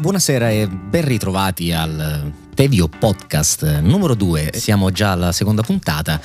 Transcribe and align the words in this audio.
Buonasera 0.00 0.50
e 0.50 0.66
ben 0.66 1.04
ritrovati 1.04 1.72
al 1.72 2.32
Tevio 2.54 2.88
Podcast 2.88 3.80
numero 3.80 4.14
2. 4.14 4.52
Siamo 4.54 4.90
già 4.90 5.12
alla 5.12 5.30
seconda 5.30 5.60
puntata. 5.60 6.18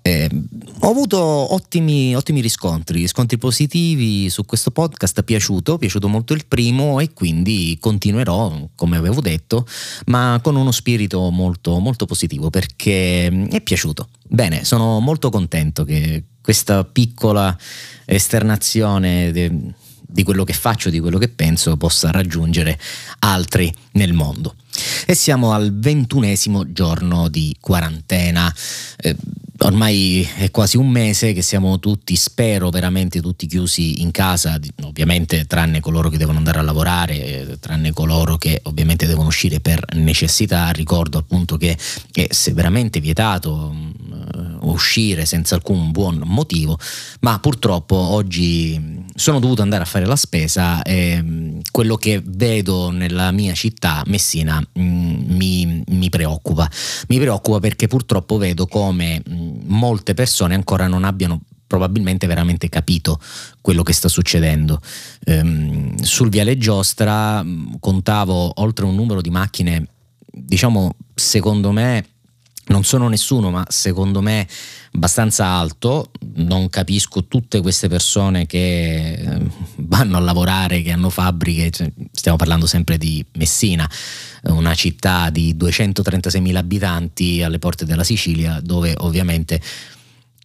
Eh, 0.00 0.30
ho 0.80 0.88
avuto 0.88 1.18
ottimi, 1.18 2.16
ottimi, 2.16 2.40
riscontri, 2.40 3.00
riscontri 3.00 3.36
positivi 3.36 4.30
su 4.30 4.46
questo 4.46 4.70
podcast, 4.70 5.20
è 5.20 5.22
piaciuto, 5.24 5.74
è 5.74 5.78
piaciuto 5.78 6.08
molto 6.08 6.32
il 6.32 6.46
primo 6.46 7.00
e 7.00 7.12
quindi 7.12 7.76
continuerò, 7.78 8.70
come 8.74 8.96
avevo 8.96 9.20
detto, 9.20 9.66
ma 10.06 10.40
con 10.42 10.56
uno 10.56 10.72
spirito 10.72 11.28
molto, 11.28 11.78
molto 11.80 12.06
positivo 12.06 12.48
perché 12.48 13.26
è 13.26 13.60
piaciuto. 13.60 14.08
Bene, 14.26 14.64
sono 14.64 15.00
molto 15.00 15.28
contento 15.28 15.84
che 15.84 16.24
questa 16.40 16.82
piccola 16.82 17.54
esternazione... 18.06 19.32
De, 19.32 19.74
di 20.18 20.24
quello 20.24 20.42
che 20.42 20.52
faccio, 20.52 20.90
di 20.90 20.98
quello 20.98 21.16
che 21.16 21.28
penso, 21.28 21.76
possa 21.76 22.10
raggiungere 22.10 22.76
altri 23.20 23.72
nel 23.92 24.12
mondo. 24.12 24.56
E 25.06 25.14
siamo 25.14 25.52
al 25.52 25.72
ventunesimo 25.78 26.72
giorno 26.72 27.28
di 27.28 27.54
quarantena. 27.60 28.52
Eh, 28.96 29.14
ormai 29.58 30.28
è 30.38 30.50
quasi 30.50 30.76
un 30.76 30.88
mese 30.88 31.32
che 31.32 31.42
siamo 31.42 31.78
tutti, 31.78 32.16
spero 32.16 32.68
veramente 32.70 33.20
tutti 33.20 33.46
chiusi 33.46 34.02
in 34.02 34.10
casa, 34.10 34.58
ovviamente 34.82 35.46
tranne 35.46 35.78
coloro 35.78 36.08
che 36.10 36.18
devono 36.18 36.38
andare 36.38 36.58
a 36.58 36.62
lavorare, 36.62 37.56
tranne 37.60 37.92
coloro 37.92 38.38
che 38.38 38.60
ovviamente 38.64 39.06
devono 39.06 39.28
uscire 39.28 39.60
per 39.60 39.84
necessità. 39.94 40.70
Ricordo 40.70 41.18
appunto 41.18 41.56
che 41.56 41.78
è 42.12 42.26
severamente 42.30 42.98
vietato 42.98 43.72
uh, 43.72 44.07
uscire 44.60 45.24
senza 45.24 45.54
alcun 45.54 45.90
buon 45.90 46.22
motivo, 46.24 46.78
ma 47.20 47.38
purtroppo 47.38 47.96
oggi 47.96 49.06
sono 49.14 49.40
dovuto 49.40 49.62
andare 49.62 49.82
a 49.82 49.86
fare 49.86 50.06
la 50.06 50.16
spesa 50.16 50.82
e 50.82 51.60
quello 51.70 51.96
che 51.96 52.22
vedo 52.24 52.90
nella 52.90 53.30
mia 53.30 53.54
città, 53.54 54.02
Messina, 54.06 54.64
mi, 54.74 55.82
mi 55.86 56.08
preoccupa. 56.08 56.70
Mi 57.08 57.18
preoccupa 57.18 57.60
perché 57.60 57.86
purtroppo 57.86 58.36
vedo 58.36 58.66
come 58.66 59.22
molte 59.66 60.14
persone 60.14 60.54
ancora 60.54 60.86
non 60.86 61.04
abbiano 61.04 61.40
probabilmente 61.68 62.26
veramente 62.26 62.68
capito 62.68 63.20
quello 63.60 63.82
che 63.82 63.92
sta 63.92 64.08
succedendo. 64.08 64.80
Ehm, 65.24 65.96
sul 66.02 66.30
Viale 66.30 66.56
Giostra 66.56 67.44
contavo 67.78 68.60
oltre 68.60 68.86
un 68.86 68.94
numero 68.94 69.20
di 69.20 69.30
macchine, 69.30 69.86
diciamo, 70.32 70.96
secondo 71.14 71.70
me 71.70 72.04
non 72.68 72.84
sono 72.84 73.08
nessuno, 73.08 73.50
ma 73.50 73.64
secondo 73.68 74.20
me 74.20 74.46
abbastanza 74.92 75.46
alto. 75.46 76.10
Non 76.34 76.68
capisco 76.68 77.26
tutte 77.26 77.60
queste 77.60 77.88
persone 77.88 78.46
che 78.46 79.12
eh, 79.12 79.40
vanno 79.76 80.16
a 80.16 80.20
lavorare, 80.20 80.82
che 80.82 80.92
hanno 80.92 81.10
fabbriche. 81.10 81.70
Cioè, 81.70 81.92
stiamo 82.12 82.36
parlando 82.36 82.66
sempre 82.66 82.98
di 82.98 83.24
Messina, 83.34 83.88
una 84.44 84.74
città 84.74 85.30
di 85.30 85.54
236.000 85.54 86.56
abitanti 86.56 87.42
alle 87.42 87.58
porte 87.58 87.84
della 87.84 88.04
Sicilia, 88.04 88.60
dove 88.62 88.94
ovviamente 88.98 89.60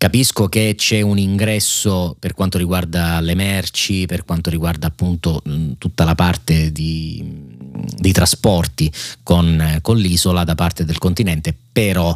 Capisco 0.03 0.49
che 0.49 0.73
c'è 0.75 0.99
un 0.99 1.17
ingresso 1.17 2.13
per 2.19 2.33
quanto 2.33 2.57
riguarda 2.57 3.21
le 3.21 3.35
merci, 3.35 4.05
per 4.05 4.25
quanto 4.25 4.49
riguarda 4.49 4.87
appunto 4.87 5.41
tutta 5.77 6.03
la 6.03 6.13
parte 6.13 6.73
di, 6.73 7.52
di 7.73 8.11
trasporti 8.11 8.91
con, 9.23 9.79
con 9.81 9.97
l'isola 9.97 10.43
da 10.43 10.55
parte 10.55 10.85
del 10.85 10.97
continente, 10.97 11.55
però 11.71 12.15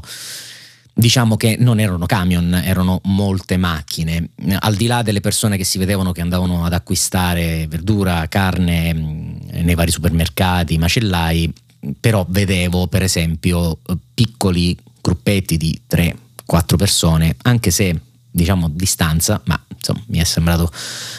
diciamo 0.94 1.38
che 1.38 1.58
non 1.60 1.80
erano 1.80 2.06
camion, 2.06 2.54
erano 2.54 3.02
molte 3.04 3.58
macchine. 3.58 4.30
Al 4.60 4.76
di 4.76 4.88
là 4.88 5.04
delle 5.04 5.22
persone 5.22 5.58
che 5.58 5.64
si 5.64 5.78
vedevano 5.78 6.12
che 6.12 6.22
andavano 6.22 6.66
ad 6.66 6.74
acquistare 6.74 7.68
verdura, 7.68 8.28
carne 8.28 8.94
nei 8.94 9.76
vari 9.76 9.92
supermercati, 9.92 10.78
macellai, 10.78 11.54
però 12.00 12.26
vedevo 12.28 12.88
per 12.88 13.04
esempio 13.04 13.80
piccoli 14.14 14.76
gruppetti 15.02 15.58
di 15.58 15.82
tre 15.88 16.16
quattro 16.46 16.78
persone, 16.78 17.36
anche 17.44 17.72
se 17.72 18.00
diciamo 18.30 18.70
distanza, 18.70 19.42
ma 19.46 19.60
insomma 19.76 20.02
mi 20.08 20.20
è 20.20 20.24
sembrato 20.24 20.72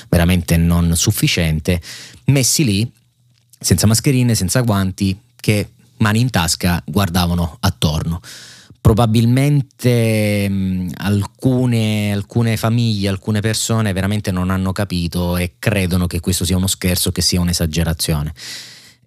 veramente 0.08 0.56
non 0.56 0.94
sufficiente, 0.96 1.80
messi 2.26 2.64
lì 2.64 2.92
senza 3.58 3.86
mascherine, 3.86 4.34
senza 4.34 4.60
guanti, 4.60 5.18
che 5.36 5.70
mani 5.98 6.20
in 6.20 6.30
tasca 6.30 6.82
guardavano 6.84 7.56
attorno. 7.60 8.20
Probabilmente 8.80 10.48
mh, 10.48 10.92
alcune, 10.96 12.12
alcune 12.12 12.56
famiglie, 12.56 13.08
alcune 13.08 13.40
persone 13.40 13.92
veramente 13.92 14.30
non 14.30 14.50
hanno 14.50 14.72
capito 14.72 15.36
e 15.36 15.54
credono 15.58 16.06
che 16.06 16.20
questo 16.20 16.44
sia 16.44 16.56
uno 16.56 16.66
scherzo, 16.66 17.12
che 17.12 17.20
sia 17.20 17.40
un'esagerazione. 17.40 18.32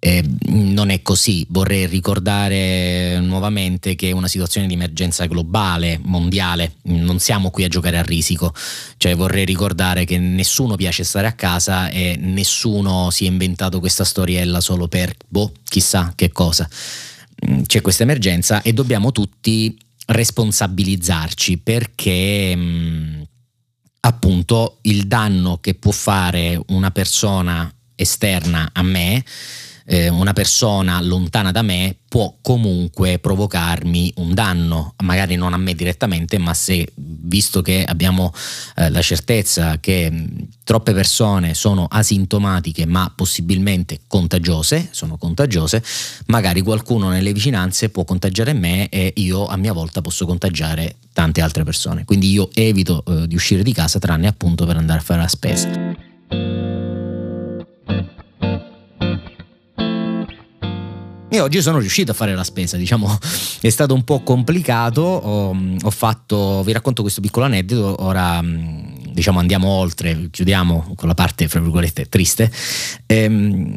Eh, 0.04 0.24
non 0.46 0.90
è 0.90 1.00
così, 1.00 1.46
vorrei 1.50 1.86
ricordare 1.86 3.20
nuovamente 3.20 3.94
che 3.94 4.08
è 4.08 4.10
una 4.10 4.26
situazione 4.26 4.66
di 4.66 4.74
emergenza 4.74 5.26
globale, 5.26 6.00
mondiale, 6.02 6.78
non 6.86 7.20
siamo 7.20 7.50
qui 7.50 7.62
a 7.62 7.68
giocare 7.68 7.98
a 7.98 8.02
risico, 8.02 8.52
cioè 8.96 9.14
vorrei 9.14 9.44
ricordare 9.44 10.04
che 10.04 10.18
nessuno 10.18 10.74
piace 10.74 11.04
stare 11.04 11.28
a 11.28 11.34
casa 11.34 11.88
e 11.88 12.16
nessuno 12.18 13.10
si 13.10 13.26
è 13.26 13.28
inventato 13.28 13.78
questa 13.78 14.02
storiella 14.02 14.60
solo 14.60 14.88
per, 14.88 15.14
boh, 15.28 15.52
chissà 15.62 16.12
che 16.16 16.32
cosa. 16.32 16.68
Mm, 17.48 17.62
c'è 17.62 17.80
questa 17.80 18.02
emergenza 18.02 18.60
e 18.62 18.72
dobbiamo 18.72 19.12
tutti 19.12 19.78
responsabilizzarci 20.06 21.58
perché... 21.58 22.56
Mh, 22.56 22.60
mm, 22.60 23.22
appunto 24.04 24.78
il 24.82 25.06
danno 25.06 25.58
che 25.58 25.74
può 25.74 25.92
fare 25.92 26.60
una 26.70 26.90
persona 26.90 27.72
esterna 27.94 28.70
a 28.72 28.82
me 28.82 29.24
eh, 29.84 30.08
una 30.08 30.32
persona 30.32 31.00
lontana 31.00 31.50
da 31.50 31.62
me 31.62 31.96
può 32.08 32.36
comunque 32.42 33.18
provocarmi 33.18 34.12
un 34.16 34.34
danno, 34.34 34.94
magari 35.02 35.34
non 35.34 35.54
a 35.54 35.56
me 35.56 35.74
direttamente, 35.74 36.36
ma 36.36 36.52
se 36.52 36.86
visto 36.94 37.62
che 37.62 37.84
abbiamo 37.84 38.32
eh, 38.76 38.90
la 38.90 39.00
certezza 39.00 39.78
che 39.80 40.10
mh, 40.10 40.48
troppe 40.62 40.92
persone 40.92 41.54
sono 41.54 41.86
asintomatiche 41.90 42.84
ma 42.84 43.10
possibilmente 43.14 44.00
contagiose, 44.06 44.88
sono 44.90 45.16
contagiose, 45.16 45.82
magari 46.26 46.60
qualcuno 46.60 47.08
nelle 47.08 47.32
vicinanze 47.32 47.88
può 47.88 48.04
contagiare 48.04 48.52
me 48.52 48.88
e 48.90 49.12
io 49.16 49.46
a 49.46 49.56
mia 49.56 49.72
volta 49.72 50.02
posso 50.02 50.26
contagiare 50.26 50.96
tante 51.12 51.40
altre 51.40 51.64
persone. 51.64 52.04
Quindi 52.04 52.30
io 52.30 52.50
evito 52.52 53.04
eh, 53.06 53.26
di 53.26 53.34
uscire 53.34 53.62
di 53.62 53.72
casa 53.72 53.98
tranne 53.98 54.26
appunto 54.26 54.66
per 54.66 54.76
andare 54.76 55.00
a 55.00 55.02
fare 55.02 55.20
la 55.20 55.28
spesa. 55.28 56.10
E 61.32 61.40
oggi 61.40 61.62
sono 61.62 61.78
riuscito 61.78 62.10
a 62.10 62.14
fare 62.14 62.34
la 62.34 62.44
spesa, 62.44 62.76
diciamo, 62.76 63.18
è 63.62 63.70
stato 63.70 63.94
un 63.94 64.04
po' 64.04 64.20
complicato, 64.22 65.00
ho, 65.00 65.56
ho 65.82 65.90
fatto, 65.90 66.62
vi 66.62 66.72
racconto 66.72 67.00
questo 67.00 67.22
piccolo 67.22 67.46
aneddoto, 67.46 68.04
ora 68.04 68.38
diciamo 68.44 69.38
andiamo 69.38 69.68
oltre, 69.68 70.28
chiudiamo 70.30 70.92
con 70.94 71.08
la 71.08 71.14
parte, 71.14 71.48
fra 71.48 71.60
virgolette, 71.60 72.06
triste. 72.10 72.52
Ehm, 73.06 73.74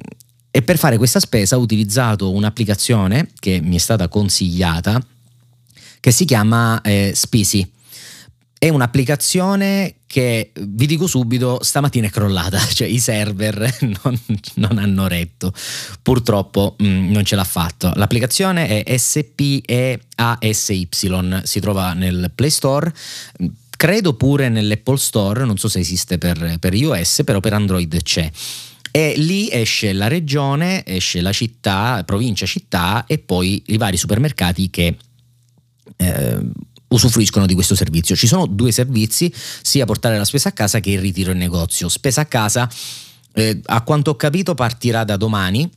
e 0.52 0.62
per 0.64 0.78
fare 0.78 0.98
questa 0.98 1.22
spesa 1.22 1.56
ho 1.56 1.62
utilizzato 1.62 2.30
un'applicazione 2.34 3.30
che 3.40 3.62
mi 3.64 3.78
è 3.78 3.80
stata 3.80 4.10
consigliata 4.10 5.02
che 6.02 6.12
si 6.12 6.26
chiama 6.26 6.82
eh, 6.82 7.14
Spisi 7.16 7.72
è 8.58 8.70
un'applicazione 8.70 9.96
che 10.08 10.52
vi 10.58 10.86
dico 10.86 11.08
subito 11.08 11.60
stamattina 11.62 12.08
è 12.08 12.10
crollata, 12.10 12.58
cioè 12.74 12.88
i 12.88 13.00
server 13.00 13.78
non, 14.04 14.20
non 14.56 14.78
hanno 14.78 15.08
retto, 15.08 15.54
purtroppo 16.02 16.76
mh, 16.78 16.88
mm, 16.88 17.12
non 17.12 17.26
ce 17.26 17.36
l'ha 17.36 17.44
fatto. 17.44 17.92
L'applicazione 17.96 18.84
è 18.84 18.98
SPEASY, 18.98 20.88
si 21.44 21.60
trova 21.60 21.94
nel 21.94 22.32
Play 22.34 22.50
Store, 22.50 22.94
credo 23.76 24.14
pure 24.14 24.50
nell'Apple 24.50 24.98
Store, 24.98 25.46
non 25.46 25.58
so 25.58 25.68
se 25.68 25.80
esiste 25.80 26.18
per, 26.18 26.58
per 26.60 26.74
iOS, 26.74 27.22
però 27.26 27.40
per 27.40 27.54
Android 27.54 28.02
c'è. 28.02 28.32
E 28.90 29.14
lì 29.18 29.50
esce 29.52 29.92
la 29.92 30.08
regione, 30.08 30.86
esce 30.86 31.20
la 31.20 31.34
città, 31.34 32.02
provincia, 32.06 32.46
città 32.46 33.04
e 33.06 33.18
poi 33.18 33.62
i 33.68 33.78
vari 33.78 33.98
supermercati 33.98 34.70
che 34.70 34.96
eh, 35.98 36.40
usufruiscono 36.96 37.46
di 37.46 37.54
questo 37.54 37.76
servizio. 37.76 38.16
Ci 38.16 38.28
sono 38.28 38.46
due 38.46 38.72
servizi, 38.72 39.32
sia 39.62 39.86
portare 39.86 40.18
la 40.18 40.26
spesa 40.26 40.50
a 40.50 40.52
casa 40.54 40.80
che 40.80 40.92
il 40.92 41.00
ritiro 41.00 41.32
in 41.32 41.38
negozio. 41.38 41.90
Spesa 41.90 42.22
a 42.22 42.26
casa, 42.26 42.70
eh, 43.34 43.60
a 43.66 43.82
quanto 43.82 44.12
ho 44.12 44.16
capito, 44.16 44.56
partirà 44.56 45.04
da 45.04 45.18
domani 45.18 45.70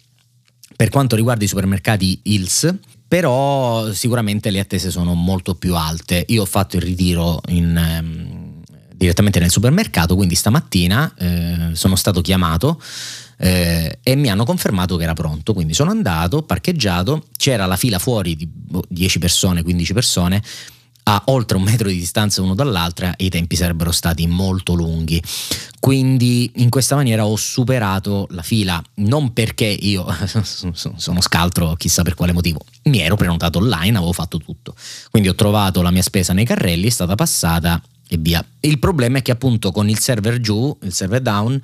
per 0.76 0.90
quanto 0.90 1.16
riguarda 1.16 1.44
i 1.44 1.48
supermercati 1.48 2.20
Hills, 2.22 2.72
però 3.08 3.92
sicuramente 3.92 4.50
le 4.50 4.60
attese 4.60 4.90
sono 4.90 5.14
molto 5.14 5.54
più 5.56 5.74
alte. 5.74 6.24
Io 6.28 6.42
ho 6.42 6.46
fatto 6.46 6.76
il 6.76 6.82
ritiro 6.82 7.40
in, 7.48 7.76
ehm, 7.76 8.62
direttamente 8.94 9.40
nel 9.40 9.50
supermercato, 9.50 10.14
quindi 10.14 10.36
stamattina 10.36 11.12
eh, 11.16 11.70
sono 11.72 11.96
stato 11.96 12.20
chiamato. 12.20 12.80
Eh, 13.40 13.98
e 14.02 14.16
mi 14.16 14.30
hanno 14.30 14.44
confermato 14.44 14.96
che 14.96 15.04
era 15.04 15.14
pronto, 15.14 15.52
quindi 15.52 15.72
sono 15.72 15.90
andato, 15.90 16.42
parcheggiato, 16.42 17.26
c'era 17.36 17.66
la 17.66 17.76
fila 17.76 18.00
fuori 18.00 18.34
di 18.34 18.48
10 18.88 19.20
persone, 19.20 19.62
15 19.62 19.92
persone, 19.92 20.42
a 21.10 21.22
oltre 21.26 21.56
un 21.56 21.62
metro 21.62 21.88
di 21.88 21.98
distanza 21.98 22.42
uno 22.42 22.54
dall'altra 22.54 23.14
i 23.16 23.30
tempi 23.30 23.56
sarebbero 23.56 23.92
stati 23.92 24.26
molto 24.26 24.74
lunghi. 24.74 25.22
Quindi 25.80 26.52
in 26.56 26.68
questa 26.68 26.96
maniera 26.96 27.24
ho 27.24 27.34
superato 27.34 28.26
la 28.32 28.42
fila, 28.42 28.82
non 28.96 29.32
perché 29.32 29.64
io 29.64 30.04
sono 30.42 31.20
scaltro 31.22 31.74
chissà 31.76 32.02
per 32.02 32.14
quale 32.14 32.32
motivo, 32.32 32.60
mi 32.84 33.00
ero 33.00 33.16
prenotato 33.16 33.58
online, 33.58 33.96
avevo 33.96 34.12
fatto 34.12 34.36
tutto. 34.36 34.74
Quindi 35.10 35.30
ho 35.30 35.34
trovato 35.34 35.80
la 35.80 35.90
mia 35.90 36.02
spesa 36.02 36.34
nei 36.34 36.44
carrelli, 36.44 36.88
è 36.88 36.90
stata 36.90 37.14
passata 37.14 37.82
e 38.06 38.18
via. 38.18 38.44
Il 38.60 38.78
problema 38.78 39.18
è 39.18 39.22
che 39.22 39.30
appunto 39.30 39.72
con 39.72 39.88
il 39.88 39.98
server 39.98 40.40
giù, 40.40 40.76
il 40.82 40.92
server 40.92 41.22
down, 41.22 41.58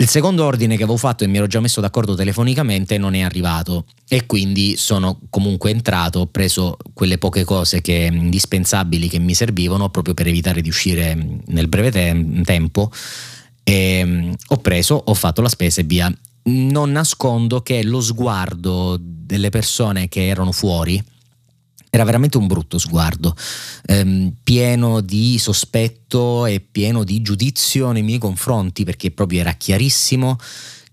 il 0.00 0.08
secondo 0.08 0.44
ordine 0.44 0.76
che 0.76 0.84
avevo 0.84 0.96
fatto 0.96 1.24
e 1.24 1.26
mi 1.26 1.38
ero 1.38 1.48
già 1.48 1.58
messo 1.58 1.80
d'accordo 1.80 2.14
telefonicamente 2.14 2.98
non 2.98 3.14
è 3.14 3.22
arrivato 3.22 3.84
e 4.08 4.26
quindi 4.26 4.76
sono 4.76 5.18
comunque 5.28 5.70
entrato, 5.70 6.20
ho 6.20 6.26
preso 6.26 6.76
quelle 6.92 7.18
poche 7.18 7.42
cose 7.42 7.80
che, 7.80 8.08
indispensabili 8.12 9.08
che 9.08 9.18
mi 9.18 9.34
servivano 9.34 9.88
proprio 9.88 10.14
per 10.14 10.28
evitare 10.28 10.60
di 10.60 10.68
uscire 10.68 11.40
nel 11.46 11.66
breve 11.66 11.90
te- 11.90 12.42
tempo 12.44 12.92
e 13.64 14.04
mm, 14.04 14.32
ho 14.46 14.56
preso, 14.58 15.02
ho 15.04 15.14
fatto 15.14 15.42
la 15.42 15.48
spesa 15.48 15.80
e 15.80 15.84
via. 15.84 16.12
Non 16.44 16.92
nascondo 16.92 17.60
che 17.62 17.82
lo 17.82 18.00
sguardo 18.00 18.96
delle 19.00 19.50
persone 19.50 20.08
che 20.08 20.28
erano 20.28 20.52
fuori 20.52 21.02
era 21.90 22.04
veramente 22.04 22.36
un 22.36 22.46
brutto 22.46 22.78
sguardo, 22.78 23.34
ehm, 23.86 24.34
pieno 24.42 25.00
di 25.00 25.38
sospetto 25.38 26.46
e 26.46 26.60
pieno 26.60 27.04
di 27.04 27.22
giudizio 27.22 27.92
nei 27.92 28.02
miei 28.02 28.18
confronti, 28.18 28.84
perché 28.84 29.10
proprio 29.10 29.40
era 29.40 29.52
chiarissimo 29.52 30.38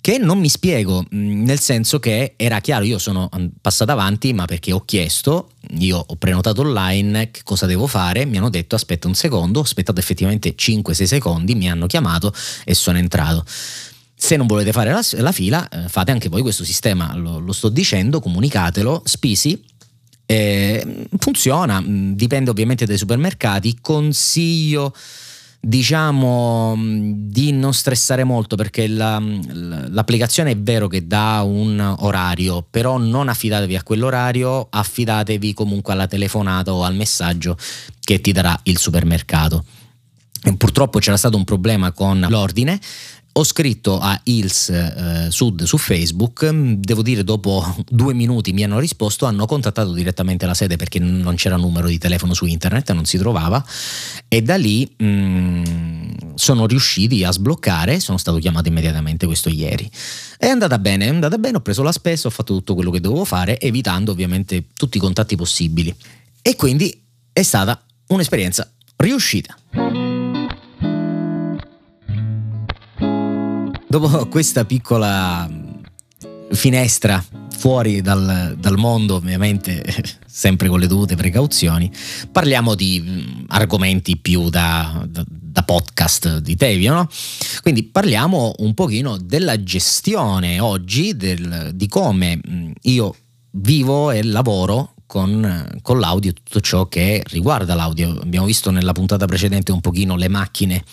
che 0.05 0.19
non 0.19 0.37
mi 0.37 0.49
spiego, 0.49 1.01
mm, 1.01 1.43
nel 1.45 1.59
senso 1.59 1.97
che 1.97 2.35
era 2.37 2.59
chiaro, 2.59 2.85
io 2.85 2.99
sono 2.99 3.27
passato 3.59 3.91
avanti, 3.91 4.33
ma 4.33 4.45
perché 4.45 4.71
ho 4.71 4.85
chiesto, 4.85 5.49
io 5.79 5.97
ho 5.97 6.15
prenotato 6.15 6.61
online, 6.61 7.31
che 7.31 7.41
cosa 7.43 7.65
devo 7.65 7.87
fare? 7.87 8.23
Mi 8.25 8.37
hanno 8.37 8.51
detto 8.51 8.75
aspetta 8.75 9.07
un 9.07 9.15
secondo, 9.15 9.57
ho 9.57 9.63
aspettato 9.63 9.99
effettivamente 9.99 10.53
5-6 10.55 11.05
secondi, 11.05 11.55
mi 11.55 11.71
hanno 11.71 11.87
chiamato 11.87 12.31
e 12.65 12.75
sono 12.75 12.99
entrato. 12.99 13.43
Se 13.47 14.35
non 14.35 14.45
volete 14.45 14.71
fare 14.71 14.91
la, 14.91 15.03
la 15.13 15.31
fila, 15.31 15.67
eh, 15.69 15.89
fate 15.89 16.11
anche 16.11 16.29
voi 16.29 16.43
questo 16.43 16.63
sistema, 16.63 17.15
lo, 17.15 17.39
lo 17.39 17.51
sto 17.51 17.69
dicendo, 17.69 18.19
comunicatelo, 18.19 19.01
spisi 19.05 19.59
eh, 20.25 21.07
funziona, 21.17 21.81
mm, 21.81 22.13
dipende 22.13 22.49
ovviamente 22.49 22.85
dai 22.85 22.97
supermercati. 22.97 23.77
Consiglio 23.81 24.93
diciamo 25.65 26.75
di 26.77 27.51
non 27.51 27.73
stressare 27.73 28.23
molto 28.23 28.55
perché 28.55 28.87
la, 28.87 29.19
l'applicazione 29.19 30.51
è 30.51 30.57
vero 30.57 30.87
che 30.87 31.07
dà 31.07 31.41
un 31.41 31.79
orario, 31.99 32.65
però 32.69 32.97
non 32.97 33.29
affidatevi 33.29 33.75
a 33.75 33.81
quell'orario, 33.81 34.67
affidatevi 34.69 35.53
comunque 35.55 35.93
alla 35.93 36.05
telefonata 36.05 36.71
o 36.71 36.83
al 36.83 36.95
messaggio 36.95 37.57
che 37.99 38.21
ti 38.21 38.31
darà 38.31 38.57
il 38.63 38.77
supermercato. 38.77 39.65
Purtroppo 40.57 40.99
c'era 40.99 41.17
stato 41.17 41.37
un 41.37 41.43
problema 41.43 41.91
con 41.91 42.23
l'ordine, 42.29 42.79
ho 43.37 43.43
scritto 43.43 43.99
a 43.99 44.17
Hills 44.23 44.69
eh, 44.69 45.27
Sud 45.29 45.63
su 45.63 45.77
Facebook, 45.77 46.49
devo 46.49 47.01
dire 47.01 47.23
dopo 47.23 47.75
due 47.89 48.13
minuti 48.13 48.53
mi 48.53 48.63
hanno 48.63 48.79
risposto, 48.79 49.25
hanno 49.25 49.45
contattato 49.45 49.91
direttamente 49.91 50.45
la 50.45 50.53
sede 50.53 50.77
perché 50.77 50.99
non 50.99 51.35
c'era 51.35 51.57
numero 51.57 51.87
di 51.87 51.97
telefono 51.97 52.33
su 52.33 52.45
internet, 52.45 52.91
non 52.93 53.03
si 53.03 53.17
trovava 53.17 53.63
e 54.29 54.41
da 54.41 54.55
lì 54.55 54.89
mh, 54.97 55.05
mm, 55.05 56.11
sono 56.35 56.65
riusciti 56.65 57.25
a 57.25 57.31
sbloccare, 57.31 57.99
sono 57.99 58.17
stato 58.17 58.37
chiamato 58.37 58.69
immediatamente 58.69 59.25
questo 59.25 59.49
ieri. 59.49 59.89
È 60.37 60.47
andata 60.47 60.79
bene, 60.79 61.05
è 61.05 61.09
andata 61.09 61.37
bene, 61.37 61.57
ho 61.57 61.61
preso 61.61 61.83
la 61.83 61.91
spesa, 61.91 62.29
ho 62.29 62.31
fatto 62.31 62.53
tutto 62.53 62.73
quello 62.73 62.91
che 62.91 63.01
dovevo 63.01 63.25
fare, 63.25 63.59
evitando 63.59 64.11
ovviamente 64.11 64.67
tutti 64.73 64.95
i 64.95 64.99
contatti 64.99 65.35
possibili. 65.35 65.93
E 66.41 66.55
quindi 66.55 67.03
è 67.33 67.43
stata 67.43 67.83
un'esperienza 68.07 68.69
riuscita. 68.95 70.04
Dopo 73.99 74.25
questa 74.27 74.65
piccola 74.65 75.49
finestra 76.51 77.23
fuori 77.55 78.01
dal, 78.01 78.57
dal, 78.59 78.77
mondo, 78.77 79.15
ovviamente 79.15 79.83
sempre 80.27 80.67
con 80.67 80.79
le 80.79 80.87
dovute 80.87 81.15
precauzioni, 81.15 81.89
parliamo 82.29 82.75
di 82.75 83.45
argomenti 83.47 84.17
più 84.17 84.49
da, 84.49 85.05
da, 85.07 85.23
da 85.27 85.63
podcast 85.63 86.39
di 86.39 86.57
Tevio, 86.57 86.93
no? 86.93 87.09
Quindi 87.61 87.83
parliamo 87.83 88.55
un 88.57 88.73
pochino 88.73 89.17
della 89.17 89.63
gestione 89.63 90.59
oggi, 90.59 91.15
del, 91.15 91.71
di 91.73 91.87
come 91.87 92.41
io 92.81 93.15
vivo 93.51 94.11
e 94.11 94.23
lavoro 94.23 94.95
con, 95.05 95.79
con, 95.81 95.99
l'audio, 95.99 96.33
tutto 96.33 96.59
ciò 96.59 96.87
che 96.87 97.23
riguarda 97.27 97.75
l'audio. 97.75 98.19
Abbiamo 98.19 98.45
visto 98.45 98.71
nella 98.71 98.91
puntata 98.91 99.25
precedente 99.25 99.71
un 99.71 99.79
pochino 99.79 100.17
le 100.17 100.27
macchine 100.27 100.83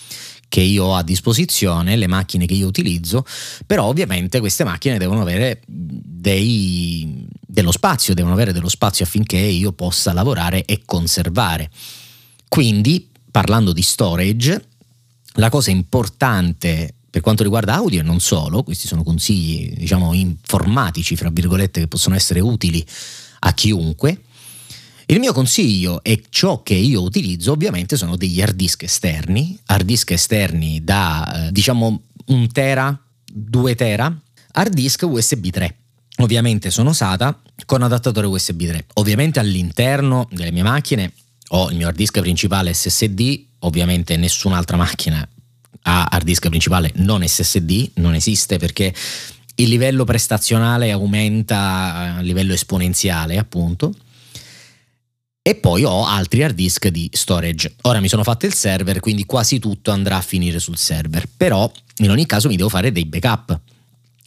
che 0.53 0.61
io 0.61 0.83
ho 0.83 0.95
a 0.95 1.01
disposizione, 1.01 1.95
le 1.95 2.05
macchine 2.05 2.45
che 2.45 2.53
io 2.53 2.67
utilizzo, 2.67 3.25
però 3.65 3.85
ovviamente 3.85 4.39
queste 4.39 4.63
macchine 4.63 4.99
devono 4.99 5.21
avere 5.21 5.63
dei, 5.65 7.25
dello 7.39 7.71
spazio, 7.71 8.13
devono 8.13 8.35
avere 8.35 8.53
dello 8.53 8.69
spazio 8.69 9.03
affinché 9.03 9.37
io 9.37 9.71
possa 9.71 10.13
lavorare 10.13 10.63
e 10.65 10.83
conservare. 10.85 11.71
Quindi, 12.47 13.09
parlando 13.31 13.73
di 13.73 13.81
storage, 13.81 14.63
la 15.37 15.49
cosa 15.49 15.71
importante 15.71 16.93
per 17.09 17.21
quanto 17.21 17.41
riguarda 17.41 17.73
audio 17.73 18.01
e 18.01 18.03
non 18.03 18.19
solo, 18.19 18.61
questi 18.61 18.85
sono 18.87 19.01
consigli 19.01 19.73
diciamo 19.75 20.13
informatici, 20.13 21.15
fra 21.15 21.31
virgolette, 21.31 21.79
che 21.79 21.87
possono 21.87 22.13
essere 22.13 22.41
utili 22.41 22.85
a 23.39 23.53
chiunque, 23.55 24.21
il 25.07 25.19
mio 25.19 25.33
consiglio 25.33 26.03
e 26.03 26.23
ciò 26.29 26.63
che 26.63 26.73
io 26.73 27.01
utilizzo 27.01 27.51
ovviamente 27.51 27.97
sono 27.97 28.15
degli 28.15 28.41
hard 28.41 28.55
disk 28.55 28.83
esterni, 28.83 29.57
hard 29.65 29.85
disk 29.85 30.11
esterni 30.11 30.83
da 30.83 31.47
eh, 31.47 31.51
diciamo 31.51 32.01
un 32.27 32.51
tera, 32.51 32.97
due 33.25 33.75
tera, 33.75 34.15
hard 34.53 34.73
disk 34.73 35.03
USB 35.03 35.47
3. 35.47 35.77
Ovviamente 36.17 36.69
sono 36.69 36.93
SATA 36.93 37.41
con 37.65 37.81
adattatore 37.81 38.27
USB 38.27 38.65
3. 38.65 38.85
Ovviamente 38.95 39.39
all'interno 39.39 40.27
delle 40.31 40.51
mie 40.51 40.63
macchine 40.63 41.11
ho 41.49 41.69
il 41.69 41.75
mio 41.75 41.87
hard 41.87 41.97
disk 41.97 42.19
principale 42.19 42.73
SSD, 42.73 43.45
ovviamente 43.59 44.15
nessun'altra 44.15 44.77
macchina 44.77 45.27
ha 45.85 46.07
hard 46.09 46.23
disk 46.23 46.47
principale 46.47 46.91
non 46.95 47.27
SSD, 47.27 47.91
non 47.95 48.13
esiste 48.13 48.57
perché 48.57 48.93
il 49.55 49.67
livello 49.69 50.03
prestazionale 50.03 50.91
aumenta 50.91 52.15
a 52.15 52.21
livello 52.21 52.53
esponenziale 52.53 53.37
appunto 53.37 53.93
e 55.45 55.55
poi 55.55 55.83
ho 55.83 56.05
altri 56.05 56.41
hard 56.41 56.55
disk 56.55 56.87
di 56.87 57.09
storage. 57.11 57.75
Ora 57.81 57.99
mi 57.99 58.07
sono 58.07 58.23
fatto 58.23 58.45
il 58.45 58.53
server, 58.53 59.01
quindi 59.01 59.25
quasi 59.25 59.59
tutto 59.59 59.91
andrà 59.91 60.15
a 60.15 60.21
finire 60.21 60.57
sul 60.57 60.77
server, 60.77 61.27
però 61.35 61.69
in 61.97 62.09
ogni 62.09 62.25
caso 62.25 62.47
mi 62.47 62.55
devo 62.55 62.69
fare 62.69 62.93
dei 62.93 63.05
backup, 63.05 63.59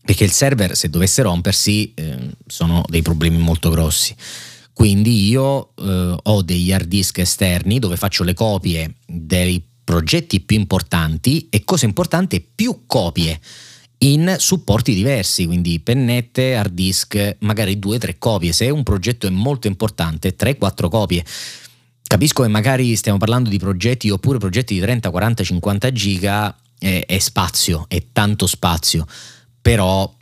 perché 0.05 0.25
il 0.25 0.31
server 0.31 0.77
se 0.77 0.91
dovesse 0.91 1.23
rompersi 1.23 1.95
eh, 1.95 2.19
sono 2.47 2.85
dei 2.87 3.01
problemi 3.01 3.39
molto 3.39 3.71
grossi. 3.71 4.15
Quindi 4.75 5.27
io 5.27 5.71
eh, 5.77 6.17
ho 6.23 6.43
degli 6.43 6.71
hard 6.71 6.87
disk 6.87 7.17
esterni 7.17 7.79
dove 7.79 7.97
faccio 7.97 8.23
le 8.23 8.35
copie 8.35 8.97
dei 9.07 9.65
progetti 9.83 10.41
più 10.41 10.59
importanti 10.59 11.47
e 11.49 11.65
cosa 11.65 11.87
importante 11.87 12.45
più 12.55 12.83
copie 12.87 13.41
in 13.99 14.37
supporti 14.39 14.95
diversi, 14.95 15.47
quindi 15.47 15.81
pennette, 15.81 16.55
hard 16.57 16.73
disk, 16.73 17.37
magari 17.41 17.79
due 17.79 17.97
o 17.97 17.99
tre 17.99 18.19
copie. 18.19 18.53
Se 18.53 18.69
un 18.69 18.83
progetto 18.83 19.27
è 19.27 19.31
molto 19.31 19.67
importante, 19.67 20.37
3-4 20.37 20.89
copie. 20.89 21.25
Capisco 22.03 22.43
che 22.43 22.49
magari 22.49 22.95
stiamo 22.95 23.19
parlando 23.19 23.49
di 23.49 23.59
progetti 23.59 24.11
oppure 24.11 24.39
progetti 24.39 24.75
di 24.75 24.81
30, 24.81 25.11
40, 25.11 25.43
50 25.43 25.93
giga, 25.93 26.57
è, 26.79 27.05
è 27.07 27.19
spazio, 27.19 27.87
è 27.89 28.03
tanto 28.13 28.47
spazio, 28.47 29.07
però 29.61 30.13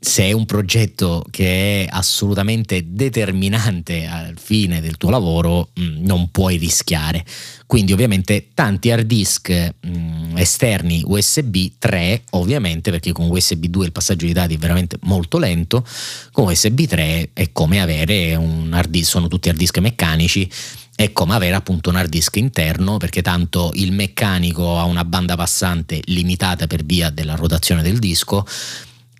se 0.00 0.24
è 0.24 0.32
un 0.32 0.46
progetto 0.46 1.24
che 1.28 1.84
è 1.84 1.88
assolutamente 1.90 2.84
determinante 2.86 4.06
al 4.06 4.38
fine 4.38 4.80
del 4.80 4.96
tuo 4.96 5.10
lavoro, 5.10 5.70
mm, 5.78 6.04
non 6.04 6.30
puoi 6.30 6.56
rischiare. 6.56 7.24
Quindi 7.66 7.92
ovviamente 7.92 8.48
tanti 8.54 8.92
hard 8.92 9.06
disk 9.06 9.74
mm, 9.86 10.36
esterni 10.36 11.02
USB 11.04 11.56
3, 11.78 12.22
ovviamente 12.30 12.92
perché 12.92 13.10
con 13.10 13.28
USB 13.28 13.64
2 13.64 13.86
il 13.86 13.92
passaggio 13.92 14.26
di 14.26 14.32
dati 14.32 14.54
è 14.54 14.58
veramente 14.58 14.98
molto 15.02 15.38
lento, 15.38 15.84
con 16.30 16.46
USB 16.46 16.82
3 16.82 17.30
è 17.32 17.50
come 17.50 17.80
avere 17.80 18.36
un 18.36 18.72
hard 18.72 18.90
disk, 18.90 19.10
sono 19.10 19.26
tutti 19.26 19.48
hard 19.48 19.58
disk 19.58 19.78
meccanici, 19.78 20.48
è 20.94 21.12
come 21.12 21.34
avere 21.34 21.56
appunto 21.56 21.90
un 21.90 21.96
hard 21.96 22.08
disk 22.08 22.36
interno 22.36 22.98
perché 22.98 23.20
tanto 23.20 23.72
il 23.74 23.90
meccanico 23.90 24.78
ha 24.78 24.84
una 24.84 25.04
banda 25.04 25.34
passante 25.36 26.00
limitata 26.06 26.68
per 26.68 26.84
via 26.84 27.10
della 27.10 27.34
rotazione 27.34 27.82
del 27.82 27.98
disco 27.98 28.46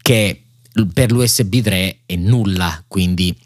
che 0.02 0.44
per 0.86 1.10
l'USB 1.10 1.60
3 1.60 1.98
è 2.06 2.16
nulla, 2.16 2.82
quindi 2.86 3.36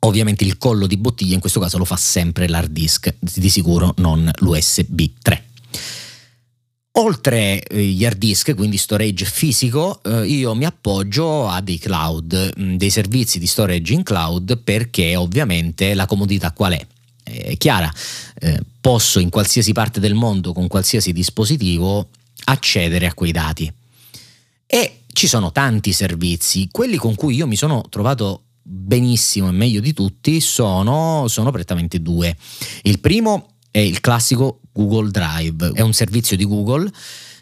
ovviamente 0.00 0.44
il 0.44 0.58
collo 0.58 0.86
di 0.86 0.96
bottiglia 0.96 1.34
in 1.34 1.40
questo 1.40 1.60
caso 1.60 1.78
lo 1.78 1.84
fa 1.84 1.96
sempre 1.96 2.48
l'hard 2.48 2.70
disk, 2.70 3.14
di 3.18 3.48
sicuro 3.48 3.94
non 3.98 4.30
l'USB 4.40 5.00
3. 5.22 5.44
Oltre 6.96 7.62
eh, 7.62 7.82
gli 7.82 8.04
hard 8.04 8.18
disk, 8.18 8.54
quindi 8.54 8.76
storage 8.76 9.24
fisico, 9.24 10.02
eh, 10.02 10.26
io 10.26 10.54
mi 10.54 10.66
appoggio 10.66 11.48
a 11.48 11.62
dei 11.62 11.78
cloud, 11.78 12.52
mm, 12.60 12.74
dei 12.76 12.90
servizi 12.90 13.38
di 13.38 13.46
storage 13.46 13.94
in 13.94 14.02
cloud 14.02 14.58
perché 14.58 15.16
ovviamente 15.16 15.94
la 15.94 16.04
comodità 16.04 16.52
qual 16.52 16.74
è? 16.74 16.86
è 17.22 17.56
chiara, 17.56 17.92
eh, 18.40 18.60
posso 18.80 19.20
in 19.20 19.30
qualsiasi 19.30 19.72
parte 19.72 20.00
del 20.00 20.14
mondo 20.14 20.52
con 20.52 20.66
qualsiasi 20.66 21.12
dispositivo 21.12 22.08
accedere 22.44 23.06
a 23.06 23.14
quei 23.14 23.32
dati. 23.32 23.72
E 24.66 25.01
ci 25.12 25.26
sono 25.26 25.52
tanti 25.52 25.92
servizi, 25.92 26.68
quelli 26.70 26.96
con 26.96 27.14
cui 27.14 27.34
io 27.34 27.46
mi 27.46 27.56
sono 27.56 27.84
trovato 27.88 28.44
benissimo 28.62 29.48
e 29.48 29.52
meglio 29.52 29.80
di 29.80 29.92
tutti 29.92 30.40
sono, 30.40 31.26
sono 31.28 31.50
prettamente 31.50 32.00
due. 32.00 32.36
Il 32.82 33.00
primo 33.00 33.54
è 33.70 33.78
il 33.78 34.00
classico 34.00 34.60
Google 34.72 35.10
Drive, 35.10 35.72
è 35.74 35.80
un 35.80 35.92
servizio 35.92 36.36
di 36.36 36.44
Google 36.44 36.90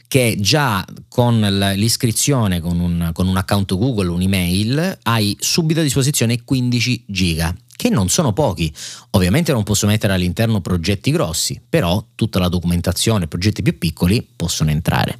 che 0.08 0.36
già 0.40 0.84
con 1.08 1.40
l'iscrizione 1.76 2.60
con 2.60 2.80
un, 2.80 3.10
con 3.12 3.28
un 3.28 3.36
account 3.36 3.76
Google, 3.76 4.08
un'email, 4.08 4.98
hai 5.02 5.36
subito 5.38 5.80
a 5.80 5.84
disposizione 5.84 6.42
15 6.42 7.04
giga 7.06 7.54
che 7.80 7.88
non 7.88 8.10
sono 8.10 8.34
pochi. 8.34 8.70
Ovviamente 9.12 9.52
non 9.52 9.62
posso 9.62 9.86
mettere 9.86 10.12
all'interno 10.12 10.60
progetti 10.60 11.10
grossi, 11.10 11.58
però 11.66 12.04
tutta 12.14 12.38
la 12.38 12.48
documentazione, 12.48 13.26
progetti 13.26 13.62
più 13.62 13.78
piccoli 13.78 14.26
possono 14.36 14.70
entrare. 14.70 15.18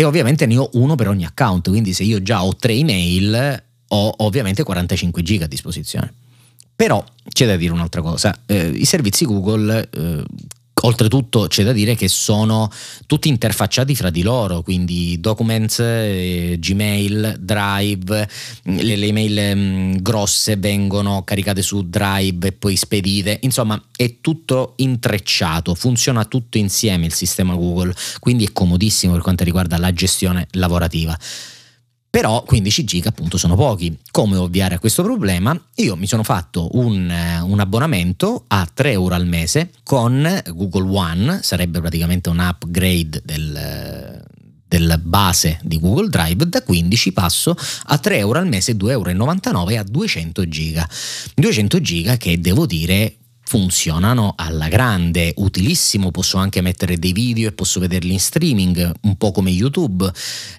E 0.00 0.04
ovviamente 0.04 0.46
ne 0.46 0.56
ho 0.56 0.70
uno 0.72 0.94
per 0.94 1.08
ogni 1.08 1.26
account, 1.26 1.68
quindi 1.68 1.92
se 1.92 2.04
io 2.04 2.22
già 2.22 2.42
ho 2.42 2.56
tre 2.56 2.72
email 2.72 3.62
ho 3.88 4.14
ovviamente 4.20 4.62
45 4.62 5.22
giga 5.22 5.44
a 5.44 5.46
disposizione. 5.46 6.10
Però 6.74 7.04
c'è 7.28 7.44
da 7.44 7.56
dire 7.56 7.70
un'altra 7.74 8.00
cosa, 8.00 8.34
eh, 8.46 8.68
i 8.68 8.86
servizi 8.86 9.26
Google 9.26 9.90
eh, 9.90 10.24
Oltretutto 10.82 11.46
c'è 11.46 11.62
da 11.62 11.72
dire 11.72 11.94
che 11.94 12.08
sono 12.08 12.70
tutti 13.06 13.28
interfacciati 13.28 13.94
fra 13.94 14.10
di 14.10 14.22
loro, 14.22 14.62
quindi 14.62 15.20
Documents, 15.20 15.78
eh, 15.80 16.56
Gmail, 16.58 17.36
Drive, 17.40 18.28
le, 18.62 18.96
le 18.96 19.06
email 19.06 19.56
mh, 19.56 19.60
mm, 19.60 19.96
grosse 19.96 20.56
vengono 20.56 21.22
caricate 21.24 21.62
su 21.62 21.88
Drive 21.88 22.48
e 22.48 22.52
poi 22.52 22.76
spedite, 22.76 23.38
insomma 23.42 23.80
è 23.94 24.16
tutto 24.20 24.74
intrecciato, 24.76 25.74
funziona 25.74 26.24
tutto 26.24 26.56
insieme 26.58 27.06
il 27.06 27.12
sistema 27.12 27.54
Google, 27.54 27.94
quindi 28.18 28.44
è 28.44 28.52
comodissimo 28.52 29.12
per 29.12 29.22
quanto 29.22 29.44
riguarda 29.44 29.76
la 29.76 29.92
gestione 29.92 30.46
lavorativa. 30.52 31.18
Però 32.10 32.42
15 32.42 32.84
giga 32.84 33.10
appunto 33.10 33.38
sono 33.38 33.54
pochi. 33.54 33.96
Come 34.10 34.36
ovviare 34.36 34.74
a 34.74 34.78
questo 34.80 35.04
problema? 35.04 35.58
Io 35.76 35.94
mi 35.94 36.08
sono 36.08 36.24
fatto 36.24 36.68
un, 36.72 37.08
eh, 37.08 37.40
un, 37.40 37.60
abbonamento 37.60 38.44
a 38.48 38.68
3 38.72 38.90
euro 38.90 39.14
al 39.14 39.26
mese 39.26 39.70
con 39.84 40.42
Google 40.48 40.90
One, 40.90 41.38
sarebbe 41.42 41.78
praticamente 41.78 42.28
un 42.28 42.40
upgrade 42.40 43.22
del, 43.24 44.24
del 44.66 45.00
base 45.04 45.60
di 45.62 45.78
Google 45.78 46.08
Drive, 46.08 46.48
da 46.48 46.64
15 46.64 47.12
passo 47.12 47.56
a 47.84 47.98
3 47.98 48.18
euro 48.18 48.40
al 48.40 48.48
mese, 48.48 48.72
2,99 48.76 48.90
euro 48.90 49.78
a 49.78 49.84
200 49.84 50.48
giga. 50.48 50.88
200 51.36 51.80
giga 51.80 52.16
che 52.16 52.40
devo 52.40 52.66
dire 52.66 53.18
funzionano 53.50 54.34
alla 54.36 54.68
grande, 54.68 55.34
utilissimo, 55.38 56.12
posso 56.12 56.38
anche 56.38 56.60
mettere 56.60 57.00
dei 57.00 57.10
video 57.12 57.48
e 57.48 57.52
posso 57.52 57.80
vederli 57.80 58.12
in 58.12 58.20
streaming, 58.20 58.92
un 59.00 59.16
po' 59.16 59.32
come 59.32 59.50
YouTube 59.50 60.08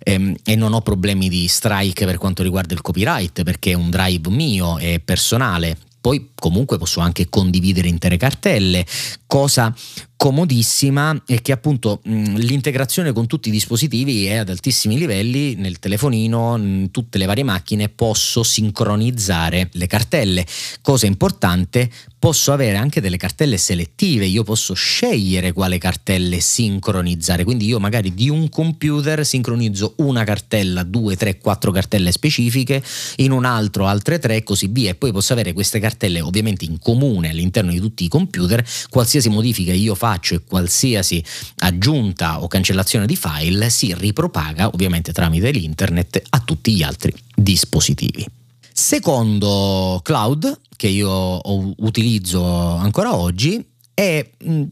ehm, 0.03 0.35
e 0.43 0.55
non 0.57 0.73
ho 0.73 0.81
problemi 0.81 1.29
di 1.29 1.47
strike 1.47 2.03
per 2.03 2.17
quanto 2.17 2.43
riguarda 2.43 2.73
il 2.73 2.81
copyright 2.81 3.43
perché 3.43 3.71
è 3.71 3.75
un 3.75 3.89
drive 3.89 4.29
mio, 4.29 4.77
è 4.77 4.99
personale, 4.99 5.77
poi 6.01 6.31
comunque 6.35 6.77
posso 6.77 6.99
anche 6.99 7.29
condividere 7.29 7.87
intere 7.87 8.17
cartelle, 8.17 8.85
cosa 9.25 9.73
comodissima 10.21 11.23
e 11.25 11.41
che 11.41 11.51
appunto 11.51 11.99
mh, 12.03 12.35
l'integrazione 12.35 13.11
con 13.11 13.25
tutti 13.25 13.49
i 13.49 13.51
dispositivi 13.51 14.27
è 14.27 14.35
ad 14.35 14.49
altissimi 14.49 14.95
livelli. 14.99 15.55
Nel 15.55 15.79
telefonino, 15.79 16.57
in 16.57 16.91
tutte 16.91 17.17
le 17.17 17.25
varie 17.25 17.43
macchine 17.43 17.89
posso 17.89 18.43
sincronizzare 18.43 19.69
le 19.71 19.87
cartelle. 19.87 20.45
Cosa 20.83 21.07
importante, 21.07 21.89
posso 22.19 22.51
avere 22.51 22.77
anche 22.77 23.01
delle 23.01 23.17
cartelle 23.17 23.57
selettive, 23.57 24.27
io 24.27 24.43
posso 24.43 24.75
scegliere 24.75 25.53
quale 25.53 25.79
cartelle 25.79 26.39
sincronizzare, 26.39 27.43
quindi 27.43 27.65
io 27.65 27.79
magari 27.79 28.13
di 28.13 28.29
un 28.29 28.47
computer 28.49 29.25
sincronizzo 29.25 29.95
una 29.97 30.23
cartella, 30.23 30.83
due, 30.83 31.15
tre, 31.15 31.39
quattro 31.39 31.71
cartelle 31.71 32.11
specifiche, 32.11 32.83
in 33.15 33.31
un 33.31 33.43
altro 33.43 33.87
altre 33.87 34.19
tre 34.19 34.35
e 34.35 34.43
così 34.43 34.67
via. 34.67 34.91
E 34.91 34.95
poi 34.95 35.11
posso 35.11 35.33
avere 35.33 35.53
queste 35.53 35.79
cartelle 35.79 36.21
ovviamente 36.21 36.63
in 36.63 36.77
comune 36.77 37.31
all'interno 37.31 37.71
di 37.71 37.79
tutti 37.79 38.03
i 38.03 38.07
computer, 38.07 38.63
qualsiasi 38.91 39.29
modifica 39.29 39.73
io 39.73 39.95
faccio 39.95 40.09
faccio 40.11 40.35
e 40.35 40.41
qualsiasi 40.45 41.23
aggiunta 41.59 42.43
o 42.43 42.47
cancellazione 42.47 43.05
di 43.05 43.15
file 43.15 43.69
si 43.69 43.93
ripropaga 43.97 44.67
ovviamente 44.67 45.13
tramite 45.13 45.51
l'internet 45.51 46.21
a 46.29 46.39
tutti 46.39 46.73
gli 46.75 46.83
altri 46.83 47.13
dispositivi. 47.33 48.25
Secondo 48.73 50.01
cloud 50.03 50.59
che 50.75 50.87
io 50.87 51.39
utilizzo 51.81 52.43
ancora 52.43 53.15
oggi 53.15 53.63
è 54.01 54.27
mm, 54.43 54.63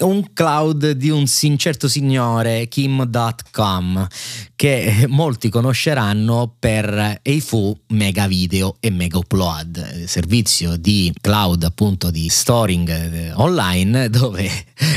un 0.00 0.32
cloud 0.34 0.90
di 0.90 1.08
un 1.08 1.26
certo 1.56 1.88
signore 1.88 2.68
Kim.com 2.68 4.06
che 4.54 5.06
molti 5.08 5.48
conosceranno 5.48 6.54
per 6.58 7.20
Eifu 7.22 7.74
Mega 7.88 8.26
Video 8.26 8.76
e 8.80 8.90
Mega 8.90 9.16
Upload, 9.16 10.04
servizio 10.04 10.76
di 10.76 11.10
cloud 11.22 11.62
appunto 11.62 12.10
di 12.10 12.28
storing 12.28 12.88
eh, 12.90 13.32
online 13.32 14.10
dove 14.12 14.50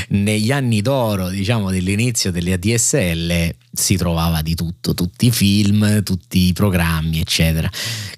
negli 0.10 0.52
anni 0.52 0.82
d'oro 0.82 1.30
diciamo 1.30 1.72
dell'inizio 1.72 2.32
delle 2.32 2.54
ADSL 2.54 3.56
si 3.72 3.96
trovava 3.96 4.42
di 4.42 4.56
tutto, 4.56 4.94
tutti 4.94 5.28
i 5.28 5.32
film, 5.32 6.04
tutti 6.04 6.48
i 6.48 6.54
programmi 6.54 7.22
eccetera. 7.22 7.70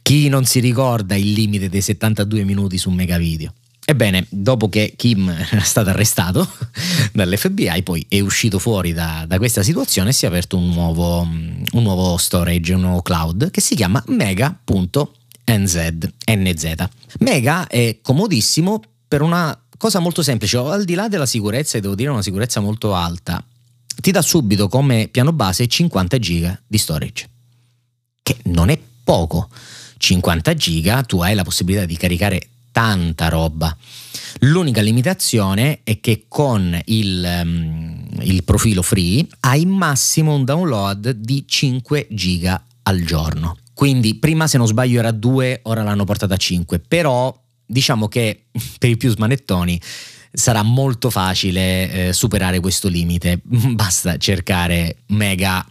Chi 0.01 0.27
non 0.27 0.46
si 0.46 0.60
ricorda 0.60 1.15
il 1.15 1.34
limite 1.34 1.70
dei 1.70 1.82
72 1.82 2.44
minuti 2.46 2.80
su 2.80 2.89
Mega 2.89 3.20
Video? 3.20 3.53
Ebbene, 3.91 4.25
dopo 4.29 4.69
che 4.69 4.93
Kim 4.95 5.29
è 5.51 5.60
stato 5.60 5.89
arrestato 5.89 6.48
dall'FBI, 7.12 7.83
poi 7.83 8.05
è 8.07 8.21
uscito 8.21 8.57
fuori 8.57 8.93
da, 8.93 9.25
da 9.27 9.38
questa 9.38 9.63
situazione, 9.63 10.13
si 10.13 10.24
è 10.24 10.29
aperto 10.29 10.55
un 10.57 10.69
nuovo, 10.69 11.19
un 11.19 11.83
nuovo 11.83 12.15
storage, 12.15 12.74
un 12.74 12.81
nuovo 12.81 13.01
cloud 13.01 13.51
che 13.51 13.60
si 13.60 13.75
chiama 13.75 14.01
mega.nz. 14.07 15.10
NZ. 16.24 16.74
Mega 17.19 17.67
è 17.67 17.98
comodissimo 18.01 18.81
per 19.05 19.21
una 19.21 19.60
cosa 19.77 20.00
molto 20.00 20.24
semplice, 20.24 20.55
al 20.55 20.86
di 20.86 20.93
là 20.93 21.10
della 21.10 21.25
sicurezza, 21.25 21.77
e 21.77 21.81
devo 21.81 21.95
dire 21.95 22.12
una 22.12 22.21
sicurezza 22.21 22.62
molto 22.62 22.95
alta, 22.95 23.43
ti 24.00 24.12
dà 24.12 24.21
subito 24.21 24.69
come 24.69 25.10
piano 25.12 25.33
base 25.33 25.67
50 25.67 26.17
giga 26.17 26.57
di 26.65 26.77
storage, 26.77 27.29
che 28.24 28.38
non 28.43 28.69
è 28.69 28.79
poco. 29.03 29.50
50 29.98 30.53
giga 30.53 31.03
tu 31.03 31.19
hai 31.19 31.36
la 31.36 31.43
possibilità 31.43 31.86
di 31.86 31.98
caricare 31.98 32.48
tanta 32.72 33.30
roba. 33.30 33.75
L'unica 34.40 34.82
limitazione 34.82 35.82
è 35.84 36.00
che 36.00 36.25
con 36.28 36.80
il, 36.86 37.42
um, 37.44 38.08
il 38.22 38.44
profilo 38.44 38.82
free 38.82 39.25
hai 39.42 39.66
massimo 39.66 40.34
un 40.34 40.46
download 40.46 41.12
di 41.12 41.44
5 41.48 42.08
giga 42.10 42.63
al 42.84 43.01
giorno. 43.04 43.58
Quindi 43.74 44.16
prima 44.16 44.48
se 44.48 44.58
non 44.58 44.68
sbaglio 44.68 45.00
era 45.00 45.12
2, 45.12 45.62
ora 45.63 45.84
l'hanno 45.84 46.04
portata 46.04 46.36
a 46.36 46.38
5, 46.38 46.80
però 46.80 47.36
diciamo 47.66 48.08
che 48.08 48.46
per 48.78 48.90
i 48.90 48.98
più 48.98 49.12
smanettoni 49.12 49.80
sarà 50.34 50.62
molto 50.63 51.10
facile 51.10 52.08
eh, 52.08 52.13
superare 52.13 52.60
questo 52.60 52.88
limite. 52.88 53.40
Basta 53.44 54.18
cercare 54.18 54.98
mega 55.08 55.66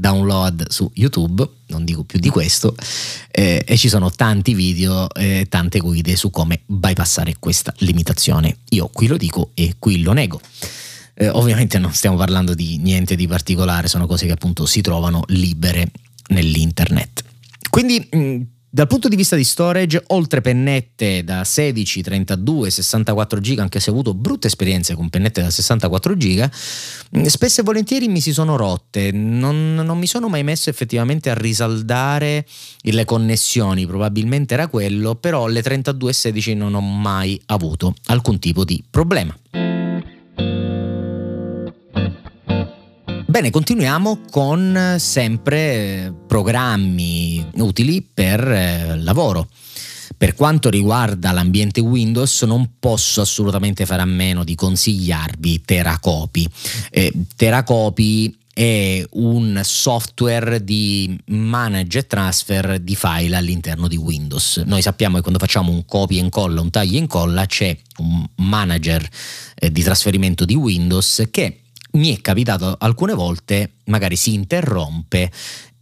download 0.00 0.68
su 0.70 0.90
YouTube, 0.94 1.46
non 1.66 1.84
dico 1.84 2.02
più 2.02 2.18
di 2.18 2.30
questo, 2.30 2.74
eh, 3.30 3.62
e 3.64 3.76
ci 3.76 3.88
sono 3.88 4.10
tanti 4.10 4.54
video 4.54 5.12
e 5.14 5.40
eh, 5.40 5.46
tante 5.48 5.78
guide 5.78 6.16
su 6.16 6.30
come 6.30 6.62
bypassare 6.66 7.36
questa 7.38 7.72
limitazione. 7.78 8.58
Io 8.70 8.88
qui 8.92 9.06
lo 9.06 9.16
dico 9.16 9.50
e 9.54 9.74
qui 9.78 10.00
lo 10.02 10.12
nego. 10.12 10.40
Eh, 11.14 11.28
ovviamente 11.28 11.78
non 11.78 11.92
stiamo 11.92 12.16
parlando 12.16 12.54
di 12.54 12.78
niente 12.78 13.14
di 13.14 13.26
particolare, 13.26 13.88
sono 13.88 14.06
cose 14.06 14.26
che 14.26 14.32
appunto 14.32 14.64
si 14.64 14.80
trovano 14.80 15.22
libere 15.28 15.90
nell'internet. 16.28 17.22
Quindi 17.68 18.08
mh, 18.10 18.40
dal 18.72 18.86
punto 18.86 19.08
di 19.08 19.16
vista 19.16 19.34
di 19.34 19.42
storage, 19.42 20.00
oltre 20.08 20.40
pennette 20.40 21.24
da 21.24 21.42
16, 21.42 22.02
32, 22.02 22.70
64 22.70 23.40
giga, 23.40 23.62
anche 23.62 23.80
se 23.80 23.90
ho 23.90 23.92
avuto 23.92 24.14
brutte 24.14 24.46
esperienze 24.46 24.94
con 24.94 25.10
pennette 25.10 25.42
da 25.42 25.50
64 25.50 26.16
giga, 26.16 26.48
mm, 27.16 27.24
spesso 27.24 27.62
e 27.62 27.64
volentieri 27.64 28.06
mi 28.06 28.20
si 28.20 28.32
sono 28.32 28.54
rotte, 28.54 29.10
non, 29.10 29.74
non 29.74 29.98
mi 29.98 30.06
sono 30.06 30.28
mai 30.28 30.44
messo 30.44 30.70
effettivamente 30.70 31.30
a 31.30 31.34
risaldare 31.34 32.46
le 32.82 33.04
connessioni, 33.04 33.86
probabilmente 33.86 34.54
era 34.54 34.68
quello, 34.68 35.16
però 35.16 35.48
le 35.48 35.62
32 35.62 36.10
e 36.10 36.14
16 36.14 36.54
non 36.54 36.74
ho 36.74 36.80
mai 36.80 37.40
avuto 37.46 37.94
alcun 38.06 38.38
tipo 38.38 38.64
di 38.64 38.84
problema. 38.88 39.36
Bene, 43.30 43.50
continuiamo 43.50 44.22
con 44.28 44.96
sempre 44.98 46.12
programmi 46.26 47.46
utili 47.58 48.02
per 48.02 48.40
eh, 48.40 48.96
lavoro. 48.98 49.48
Per 50.16 50.34
quanto 50.34 50.68
riguarda 50.68 51.30
l'ambiente 51.30 51.80
Windows 51.80 52.42
non 52.42 52.72
posso 52.80 53.20
assolutamente 53.20 53.86
fare 53.86 54.02
a 54.02 54.04
meno 54.04 54.42
di 54.42 54.56
consigliarvi 54.56 55.62
Teracopy. 55.64 56.44
Eh, 56.90 57.12
Teracopy 57.36 58.32
è 58.32 58.38
è 58.52 59.06
un 59.12 59.60
software 59.62 60.62
di 60.62 61.18
manage 61.28 62.00
e 62.00 62.06
transfer 62.06 62.78
di 62.80 62.96
file 62.96 63.36
all'interno 63.36 63.88
di 63.88 63.96
Windows. 63.96 64.58
Noi 64.66 64.82
sappiamo 64.82 65.14
che 65.14 65.22
quando 65.22 65.38
facciamo 65.38 65.70
un 65.70 65.86
copia 65.86 66.20
e 66.20 66.24
incolla, 66.24 66.60
un 66.60 66.68
taglio 66.68 66.96
e 66.96 66.98
incolla, 66.98 67.46
c'è 67.46 67.74
un 67.98 68.26
manager 68.34 69.08
eh, 69.54 69.70
di 69.70 69.82
trasferimento 69.82 70.44
di 70.44 70.56
Windows 70.56 71.28
che 71.30 71.60
mi 71.92 72.14
è 72.16 72.20
capitato 72.20 72.76
alcune 72.78 73.14
volte, 73.14 73.72
magari 73.86 74.16
si 74.16 74.34
interrompe 74.34 75.30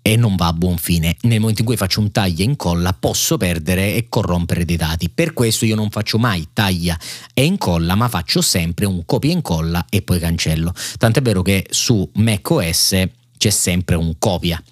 e 0.00 0.17
non 0.17 0.37
va 0.37 0.47
a 0.47 0.53
buon 0.53 0.79
fine. 0.79 1.17
Nel 1.23 1.41
momento 1.41 1.61
in 1.61 1.67
cui 1.67 1.77
faccio 1.77 2.00
un 2.00 2.11
taglia 2.11 2.43
e 2.43 2.47
incolla 2.47 2.93
posso 2.95 3.37
perdere 3.37 3.95
e 3.95 4.07
corrompere 4.09 4.65
dei 4.65 4.77
dati. 4.77 5.11
Per 5.11 5.35
questo 5.35 5.67
io 5.67 5.75
non 5.75 5.91
faccio 5.91 6.19
mai 6.19 6.49
taglia 6.53 6.99
e 7.35 7.45
incolla, 7.45 7.95
ma 7.95 8.09
faccio 8.09 8.41
sempre 8.41 8.87
un 8.87 9.05
copia 9.05 9.31
e 9.31 9.35
incolla 9.35 9.85
e 9.91 10.03
poi 10.03 10.19
cancello. 10.19 10.73
Tant'è 10.97 11.21
vero 11.21 11.43
che 11.43 11.67
su 11.69 12.09
macOS 12.15 12.97
c'è 13.37 13.50
sempre 13.50 13.97
un 13.97 14.15
copia 14.19 14.62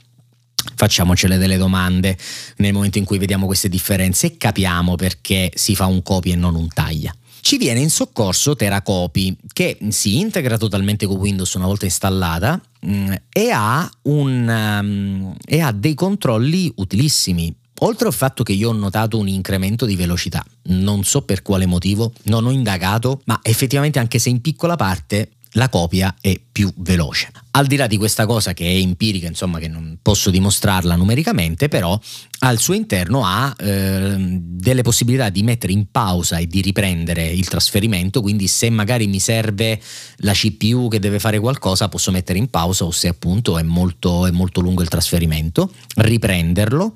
facciamocele 0.75 1.39
delle 1.39 1.57
domande 1.57 2.19
nel 2.57 2.73
momento 2.73 2.99
in 2.99 3.05
cui 3.05 3.19
vediamo 3.19 3.47
queste 3.47 3.69
differenze 3.69 4.27
e 4.27 4.37
capiamo 4.37 4.97
perché 4.97 5.51
si 5.55 5.75
fa 5.77 5.87
un 5.87 6.03
copia 6.03 6.33
e 6.33 6.37
non 6.37 6.55
un 6.55 6.69
taglia. 6.69 7.15
Ci 7.47 7.59
viene 7.59 7.79
in 7.79 7.91
soccorso 7.91 8.57
Teracopy 8.57 9.37
che 9.53 9.79
si 9.91 10.19
integra 10.19 10.57
totalmente 10.59 11.07
con 11.07 11.19
Windows 11.19 11.55
una 11.55 11.67
volta 11.67 11.85
installata 11.85 12.61
mm, 12.85 13.13
e, 13.29 13.51
ha 13.53 13.89
un, 14.03 14.81
um, 14.81 15.33
e 15.47 15.61
ha 15.61 15.71
dei 15.71 15.95
controlli 15.95 16.73
utilissimi. 16.75 17.55
Oltre 17.83 18.09
al 18.09 18.15
fatto 18.15 18.43
che 18.43 18.53
io 18.53 18.71
ho 18.71 18.73
notato 18.73 19.17
un 19.17 19.29
incremento 19.29 19.87
di 19.87 19.95
velocità, 19.95 20.45
non 20.71 21.05
so 21.05 21.23
per 21.23 21.43
quale 21.43 21.67
motivo, 21.67 22.13
non 22.25 22.47
ho 22.47 22.51
indagato, 22.51 23.21
ma 23.27 23.39
effettivamente 23.45 24.01
anche 24.01 24.19
se 24.19 24.29
in 24.29 24.41
piccola 24.41 24.75
parte 24.75 25.35
la 25.57 25.69
copia 25.69 26.15
è 26.21 26.39
più 26.51 26.73
veloce. 26.77 27.31
Al 27.53 27.67
di 27.67 27.77
là 27.77 27.87
di 27.87 27.97
questa 27.97 28.27
cosa 28.27 28.53
che 28.53 28.65
è 28.65 28.75
empirica, 28.75 29.27
insomma 29.27 29.59
che 29.59 29.69
non 29.69 29.99
posso 30.03 30.31
dimostrarla 30.31 30.95
numericamente, 30.95 31.69
però 31.69 31.99
al 32.41 32.59
suo 32.59 32.75
interno 32.75 33.25
ha 33.25 33.55
eh, 33.59 34.15
delle 34.19 34.83
possibilità 34.83 35.31
di 35.31 35.43
mettere 35.43 35.73
in 35.73 35.91
pausa 35.91 36.37
e 36.37 36.47
di 36.47 36.61
riprendere 36.61 37.27
il 37.27 37.49
trasferimento, 37.49 38.21
quindi 38.21 38.47
se 38.47 38.69
magari 38.69 39.07
mi 39.07 39.21
serve 39.21 39.81
la 40.19 40.33
CPU 40.33 40.89
che 40.89 40.99
deve 40.99 41.19
fare 41.19 41.39
qualcosa 41.41 41.89
posso 41.89 42.11
mettere 42.11 42.39
in 42.39 42.49
pausa 42.49 42.85
o 42.85 42.91
se 42.91 43.09
appunto 43.09 43.59
è 43.59 43.63
molto, 43.63 44.27
è 44.27 44.31
molto 44.31 44.61
lungo 44.61 44.83
il 44.83 44.89
trasferimento, 44.89 45.73
riprenderlo 45.97 46.95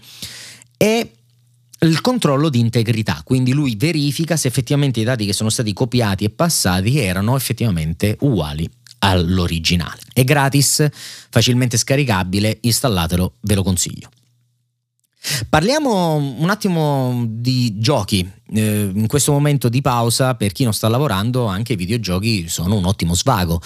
e 0.77 1.13
il 1.87 2.01
controllo 2.03 2.51
di 2.51 2.59
integrità, 2.59 3.23
quindi 3.25 3.53
lui 3.53 3.75
verifica 3.77 4.37
se 4.37 4.49
effettivamente 4.49 5.01
i 5.01 5.05
dati 5.05 5.25
che 5.25 5.33
sono 5.33 5.49
stati 5.49 5.73
copiati 5.73 6.25
e 6.25 6.31
passati 6.31 6.99
erano 6.99 7.37
effettivamente 7.37 8.17
uguali 8.21 8.69
all'originale. 8.99 10.03
È 10.13 10.25
gratis, 10.25 10.87
facilmente 11.31 11.79
scaricabile, 11.79 12.59
installatelo, 12.61 13.37
ve 13.41 13.55
lo 13.55 13.63
consiglio. 13.63 14.11
Parliamo 15.49 16.15
un 16.17 16.49
attimo 16.49 17.25
di 17.29 17.79
giochi. 17.79 18.29
Eh, 18.53 18.91
in 18.93 19.07
questo 19.07 19.33
momento 19.33 19.69
di 19.69 19.81
pausa, 19.81 20.35
per 20.35 20.53
chi 20.53 20.65
non 20.65 20.73
sta 20.73 20.89
lavorando, 20.89 21.47
anche 21.47 21.75
i 21.75 21.77
videogiochi 21.77 22.49
sono 22.49 22.77
un 22.77 22.85
ottimo 22.87 23.15
svago. 23.15 23.61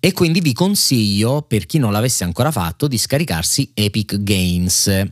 E 0.00 0.12
quindi 0.12 0.40
vi 0.40 0.52
consiglio, 0.52 1.42
per 1.42 1.66
chi 1.66 1.78
non 1.78 1.92
l'avesse 1.92 2.24
ancora 2.24 2.50
fatto, 2.50 2.86
di 2.86 2.98
scaricarsi 2.98 3.70
Epic 3.74 4.22
Games, 4.22 5.08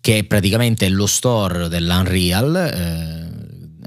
che 0.00 0.18
è 0.18 0.24
praticamente 0.24 0.88
lo 0.88 1.06
store 1.06 1.68
dell'Unreal. 1.68 2.56
Eh, 2.56 3.29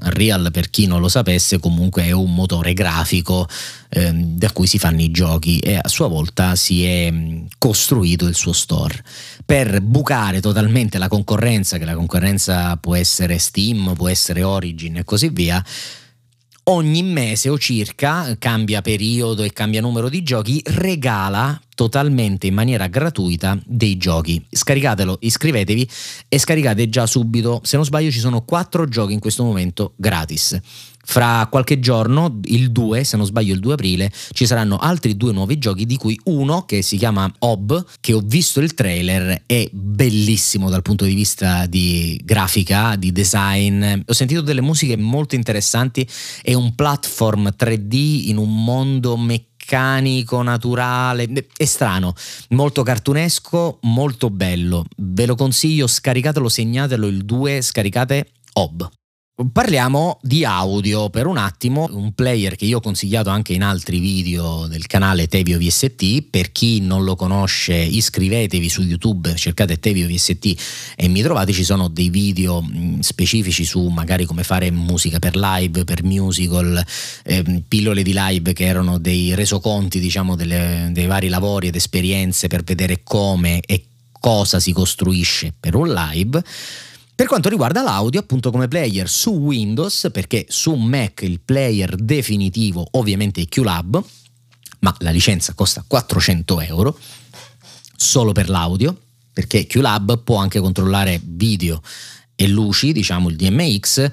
Unreal, 0.02 0.50
per 0.52 0.70
chi 0.70 0.86
non 0.86 1.00
lo 1.00 1.08
sapesse, 1.08 1.58
comunque 1.58 2.04
è 2.04 2.10
un 2.10 2.34
motore 2.34 2.72
grafico 2.72 3.48
eh, 3.88 4.12
da 4.12 4.50
cui 4.52 4.66
si 4.66 4.78
fanno 4.78 5.00
i 5.00 5.10
giochi 5.10 5.58
e 5.58 5.76
a 5.76 5.88
sua 5.88 6.08
volta 6.08 6.56
si 6.56 6.84
è 6.84 7.12
costruito 7.58 8.26
il 8.26 8.34
suo 8.34 8.52
store. 8.52 9.02
Per 9.44 9.80
bucare 9.80 10.40
totalmente 10.40 10.98
la 10.98 11.08
concorrenza, 11.08 11.78
che 11.78 11.84
la 11.84 11.94
concorrenza 11.94 12.76
può 12.76 12.94
essere 12.94 13.38
Steam, 13.38 13.94
può 13.94 14.08
essere 14.08 14.42
Origin 14.42 14.98
e 14.98 15.04
così 15.04 15.28
via, 15.28 15.64
ogni 16.64 17.02
mese 17.02 17.48
o 17.48 17.58
circa, 17.58 18.36
cambia 18.38 18.80
periodo 18.80 19.42
e 19.42 19.52
cambia 19.52 19.80
numero 19.80 20.08
di 20.08 20.22
giochi, 20.22 20.62
regala 20.64 21.60
totalmente 21.74 22.46
in 22.46 22.54
maniera 22.54 22.86
gratuita 22.86 23.58
dei 23.64 23.96
giochi. 23.96 24.44
Scaricatelo, 24.48 25.18
iscrivetevi 25.20 25.88
e 26.28 26.38
scaricate 26.38 26.88
già 26.88 27.06
subito. 27.06 27.60
Se 27.64 27.76
non 27.76 27.84
sbaglio 27.84 28.10
ci 28.10 28.20
sono 28.20 28.42
quattro 28.42 28.86
giochi 28.86 29.12
in 29.12 29.20
questo 29.20 29.44
momento 29.44 29.92
gratis. 29.96 30.58
Fra 31.06 31.46
qualche 31.50 31.80
giorno, 31.80 32.40
il 32.44 32.72
2, 32.72 33.04
se 33.04 33.16
non 33.16 33.26
sbaglio 33.26 33.54
il 33.54 33.60
2 33.60 33.74
aprile, 33.74 34.12
ci 34.32 34.46
saranno 34.46 34.78
altri 34.78 35.16
due 35.16 35.32
nuovi 35.32 35.58
giochi, 35.58 35.86
di 35.86 35.96
cui 35.96 36.18
uno 36.24 36.64
che 36.64 36.82
si 36.82 36.96
chiama 36.96 37.30
Ob, 37.40 37.84
che 38.00 38.12
ho 38.12 38.22
visto 38.24 38.60
il 38.60 38.74
trailer, 38.74 39.42
è 39.46 39.68
bellissimo 39.70 40.70
dal 40.70 40.82
punto 40.82 41.04
di 41.04 41.14
vista 41.14 41.66
di 41.66 42.20
grafica, 42.24 42.96
di 42.96 43.12
design. 43.12 43.84
Ho 44.06 44.12
sentito 44.12 44.40
delle 44.40 44.60
musiche 44.60 44.96
molto 44.96 45.34
interessanti, 45.34 46.06
è 46.42 46.54
un 46.54 46.74
platform 46.74 47.54
3D 47.56 48.28
in 48.28 48.38
un 48.38 48.64
mondo 48.64 49.16
meccanico, 49.16 50.42
naturale, 50.42 51.28
è 51.56 51.64
strano, 51.64 52.14
molto 52.50 52.82
cartunesco, 52.82 53.78
molto 53.82 54.30
bello. 54.30 54.84
Ve 54.96 55.26
lo 55.26 55.34
consiglio, 55.34 55.86
scaricatelo, 55.86 56.48
segnatelo 56.48 57.06
il 57.06 57.24
2, 57.24 57.60
scaricate 57.62 58.30
Ob. 58.54 58.90
Parliamo 59.36 60.20
di 60.22 60.44
audio 60.44 61.10
per 61.10 61.26
un 61.26 61.38
attimo, 61.38 61.88
un 61.90 62.12
player 62.12 62.54
che 62.54 62.66
io 62.66 62.76
ho 62.76 62.80
consigliato 62.80 63.30
anche 63.30 63.52
in 63.52 63.64
altri 63.64 63.98
video 63.98 64.68
del 64.68 64.86
canale 64.86 65.26
Tevio 65.26 65.58
VST, 65.58 66.22
per 66.30 66.52
chi 66.52 66.80
non 66.80 67.02
lo 67.02 67.16
conosce 67.16 67.74
iscrivetevi 67.74 68.68
su 68.68 68.82
YouTube, 68.82 69.34
cercate 69.34 69.80
Tevio 69.80 70.06
VST 70.06 70.94
e 70.94 71.08
mi 71.08 71.20
trovate, 71.20 71.52
ci 71.52 71.64
sono 71.64 71.88
dei 71.88 72.10
video 72.10 72.62
mm, 72.62 73.00
specifici 73.00 73.64
su 73.64 73.88
magari 73.88 74.24
come 74.24 74.44
fare 74.44 74.70
musica 74.70 75.18
per 75.18 75.34
live, 75.34 75.82
per 75.82 76.04
musical, 76.04 76.80
eh, 77.24 77.62
pillole 77.66 78.04
di 78.04 78.14
live 78.14 78.52
che 78.52 78.66
erano 78.66 78.98
dei 78.98 79.34
resoconti 79.34 79.98
diciamo 79.98 80.36
delle, 80.36 80.90
dei 80.92 81.06
vari 81.06 81.26
lavori 81.26 81.66
ed 81.66 81.74
esperienze 81.74 82.46
per 82.46 82.62
vedere 82.62 83.00
come 83.02 83.58
e 83.66 83.84
cosa 84.12 84.60
si 84.60 84.70
costruisce 84.70 85.52
per 85.58 85.74
un 85.74 85.92
live 85.92 86.40
per 87.14 87.26
quanto 87.26 87.48
riguarda 87.48 87.82
l'audio, 87.82 88.20
appunto 88.20 88.50
come 88.50 88.66
player 88.66 89.08
su 89.08 89.30
Windows, 89.30 90.08
perché 90.12 90.46
su 90.48 90.74
Mac 90.74 91.22
il 91.22 91.40
player 91.40 91.94
definitivo 91.94 92.86
ovviamente 92.92 93.42
è 93.42 93.46
QLab, 93.46 94.04
ma 94.80 94.94
la 94.98 95.10
licenza 95.10 95.54
costa 95.54 95.84
400 95.86 96.60
euro 96.60 96.98
solo 97.96 98.32
per 98.32 98.48
l'audio, 98.48 98.98
perché 99.32 99.66
QLab 99.66 100.22
può 100.24 100.38
anche 100.38 100.58
controllare 100.58 101.20
video 101.22 101.80
e 102.34 102.48
luci, 102.48 102.92
diciamo 102.92 103.28
il 103.28 103.36
DMX, 103.36 104.10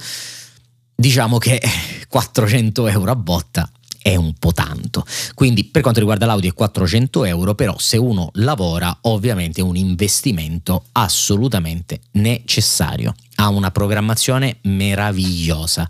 diciamo 0.95 1.39
che 1.39 1.59
400 2.07 2.87
euro 2.87 3.11
a 3.11 3.15
botta 3.15 3.71
è 4.01 4.15
un 4.15 4.33
po' 4.33 4.51
tanto. 4.51 5.05
Quindi 5.33 5.65
per 5.65 5.81
quanto 5.81 5.99
riguarda 5.99 6.25
l'audio 6.25 6.49
è 6.49 6.53
400 6.53 7.25
euro, 7.25 7.55
però 7.55 7.77
se 7.77 7.97
uno 7.97 8.29
lavora 8.33 8.95
ovviamente 9.01 9.61
è 9.61 9.63
un 9.63 9.75
investimento 9.75 10.85
assolutamente 10.93 12.01
necessario. 12.13 13.13
Ha 13.35 13.49
una 13.49 13.71
programmazione 13.71 14.57
meravigliosa, 14.63 15.87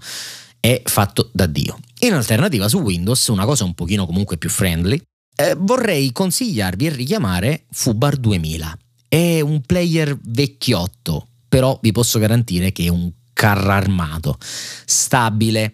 è 0.59 0.81
fatto 0.85 1.29
da 1.31 1.45
Dio. 1.45 1.79
In 1.99 2.13
alternativa 2.13 2.67
su 2.67 2.79
Windows, 2.79 3.27
una 3.27 3.45
cosa 3.45 3.63
un 3.63 3.73
pochino 3.73 4.05
comunque 4.05 4.37
più 4.37 4.49
friendly, 4.49 5.01
eh, 5.35 5.55
vorrei 5.57 6.11
consigliarvi 6.11 6.85
e 6.87 6.89
richiamare 6.89 7.63
Fubar 7.71 8.17
2000. 8.17 8.77
È 9.07 9.39
un 9.41 9.61
player 9.61 10.17
vecchiotto, 10.21 11.27
però 11.47 11.77
vi 11.81 11.91
posso 11.91 12.19
garantire 12.19 12.71
che 12.71 12.85
è 12.85 12.89
un 12.89 13.11
carro 13.33 13.71
armato, 13.71 14.37
stabile, 14.85 15.73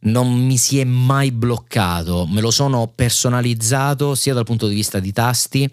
non 0.00 0.32
mi 0.32 0.56
si 0.56 0.78
è 0.78 0.84
mai 0.84 1.30
bloccato, 1.30 2.26
me 2.28 2.40
lo 2.40 2.50
sono 2.50 2.90
personalizzato 2.94 4.14
sia 4.14 4.34
dal 4.34 4.44
punto 4.44 4.66
di 4.66 4.74
vista 4.74 4.98
di 4.98 5.12
tasti 5.12 5.70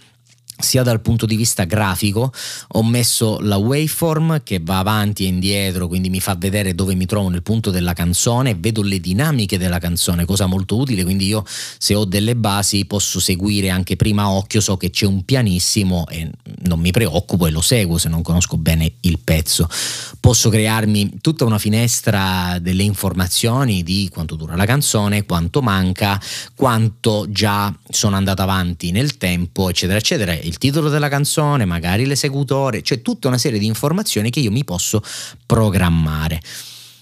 sia 0.60 0.84
dal 0.84 1.02
punto 1.02 1.26
di 1.26 1.36
vista 1.36 1.64
grafico 1.66 2.32
ho 2.70 2.84
messo 2.84 3.40
la 3.42 3.58
waveform 3.58 4.42
che 4.44 4.60
va 4.62 4.80
avanti 4.80 5.24
e 5.26 5.28
indietro 5.28 5.88
quindi 5.88 6.10
mi 6.10 6.20
fa 6.20 6.36
vedere 6.36 6.74
dove 6.76 6.96
mi 6.96 7.06
trovo 7.06 7.30
nel 7.30 7.44
punto 7.44 7.70
della 7.70 7.94
canzone 7.94 8.56
vedo 8.56 8.82
le 8.82 9.00
dinamiche 9.00 9.58
della 9.58 9.80
canzone 9.80 10.26
cosa 10.26 10.46
molto 10.46 10.78
utile 10.78 11.04
quindi 11.04 11.28
io 11.28 11.44
se 11.78 11.96
ho 11.96 12.06
delle 12.06 12.36
basi 12.36 12.86
posso 12.86 13.20
seguire 13.20 13.70
anche 13.70 13.96
prima 13.96 14.30
occhio 14.30 14.62
so 14.62 14.78
che 14.78 14.90
c'è 14.90 15.06
un 15.06 15.24
pianissimo 15.24 16.06
e 16.08 16.30
non 16.64 16.80
mi 16.80 16.92
preoccupo 16.92 17.48
e 17.48 17.52
lo 17.52 17.62
seguo 17.62 17.98
se 17.98 18.10
non 18.10 18.22
conosco 18.22 18.58
bene 18.58 18.94
il 19.02 19.20
pezzo. 19.24 19.70
Posso 20.20 20.50
crearmi 20.50 21.20
tutta 21.22 21.46
una 21.46 21.58
finestra 21.58 22.58
delle 22.60 22.84
informazioni 22.84 23.84
di 23.84 24.10
quanto 24.12 24.36
dura 24.36 24.56
la 24.56 24.66
canzone 24.66 25.26
quanto 25.26 25.62
manca 25.62 26.22
quanto 26.56 27.26
già 27.30 27.74
sono 27.90 28.16
andato 28.16 28.42
avanti 28.42 28.92
nel 28.92 29.18
tempo 29.18 29.70
eccetera 29.70 29.98
eccetera 29.98 30.34
il 30.48 30.58
titolo 30.58 30.90
della 30.90 31.10
canzone, 31.10 31.66
magari 31.66 32.06
l'esecutore, 32.06 32.82
cioè 32.82 33.02
tutta 33.02 33.28
una 33.28 33.38
serie 33.38 33.60
di 33.60 33.66
informazioni 33.66 34.30
che 34.30 34.40
io 34.40 34.52
mi 34.52 34.64
posso 34.64 35.02
programmare. 35.46 36.42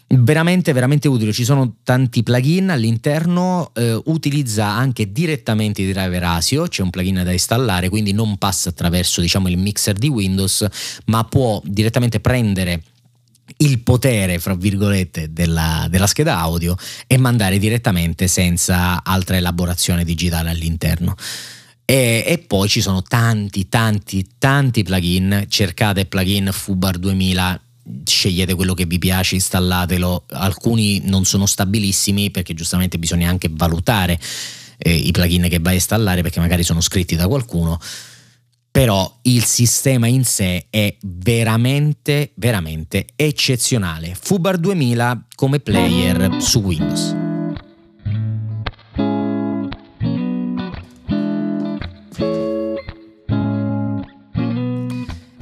veramente 0.08 0.72
veramente 0.72 1.08
utile 1.08 1.34
ci 1.34 1.44
sono 1.44 1.78
tanti 1.84 2.22
plugin 2.22 2.70
all'interno 2.70 3.72
eh, 3.74 4.00
utilizza 4.06 4.68
anche 4.68 5.12
direttamente 5.12 5.82
i 5.82 5.92
driver 5.92 6.24
ASIO 6.24 6.68
c'è 6.68 6.84
un 6.84 6.92
plugin 6.92 7.24
da 7.24 7.32
installare 7.32 7.90
quindi 7.90 8.14
non 8.14 8.38
passa 8.38 8.70
attraverso 8.70 9.20
diciamo 9.20 9.50
il 9.50 9.58
mixer 9.58 9.96
di 9.98 10.08
Windows 10.08 10.66
ma 11.06 11.24
può 11.24 11.60
direttamente 11.66 12.20
prendere 12.20 12.84
il 13.58 13.80
potere, 13.80 14.40
fra 14.40 14.56
virgolette, 14.56 15.32
della, 15.32 15.88
della, 15.90 16.08
scheda 16.08 16.40
audio 16.40 16.76
e 17.08 17.18
mandare 17.18 17.60
direttamente 17.60 18.28
senza 18.28 19.04
altra 19.04 19.38
elaborazione 19.38 20.04
digitale 20.04 20.50
all'interno. 20.50 21.16
E, 21.86 22.24
e, 22.26 22.38
poi 22.40 22.68
ci 22.68 22.82
sono 22.82 23.04
tanti, 23.04 23.70
tanti, 23.70 24.26
tanti 24.38 24.84
plugin. 24.84 25.46
Cercate 25.48 26.06
plugin 26.06 26.50
Fubar 26.52 26.98
2000, 26.98 27.62
scegliete 28.04 28.56
quello 28.56 28.74
che 28.74 28.86
vi 28.86 28.98
piace, 28.98 29.36
installatelo. 29.36 30.26
Alcuni 30.32 31.02
non 31.06 31.26
sono 31.26 31.46
stabilissimi 31.46 32.32
perché 32.32 32.54
giustamente 32.54 32.98
bisogna 32.98 33.30
anche 33.30 33.50
valutare 33.52 34.20
eh, 34.78 34.94
i 34.94 35.12
plugin 35.12 35.48
che 35.50 35.60
vai 35.60 35.74
a 35.74 35.76
installare 35.76 36.22
perché 36.22 36.40
magari 36.40 36.64
sono 36.64 36.82
scritti 36.82 37.16
da 37.16 37.28
qualcuno 37.28 37.80
però 38.76 39.20
il 39.22 39.46
sistema 39.46 40.06
in 40.06 40.26
sé 40.26 40.66
è 40.70 40.94
veramente, 41.02 42.32
veramente 42.36 43.06
eccezionale. 43.16 44.18
Fubar 44.20 44.58
2000 44.58 45.28
come 45.34 45.62
player 45.62 46.42
su 46.42 46.60
Windows. 46.60 47.25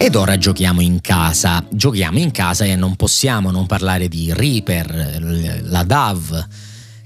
Ed 0.03 0.15
ora 0.15 0.37
giochiamo 0.37 0.81
in 0.81 0.99
casa. 0.99 1.65
Giochiamo 1.71 2.19
in 2.19 2.31
casa 2.31 2.65
e 2.65 2.75
non 2.75 2.97
possiamo 2.97 3.51
non 3.51 3.65
parlare 3.67 4.09
di 4.09 4.33
Reaper, 4.33 5.61
la 5.69 5.83
DAV 5.83 6.45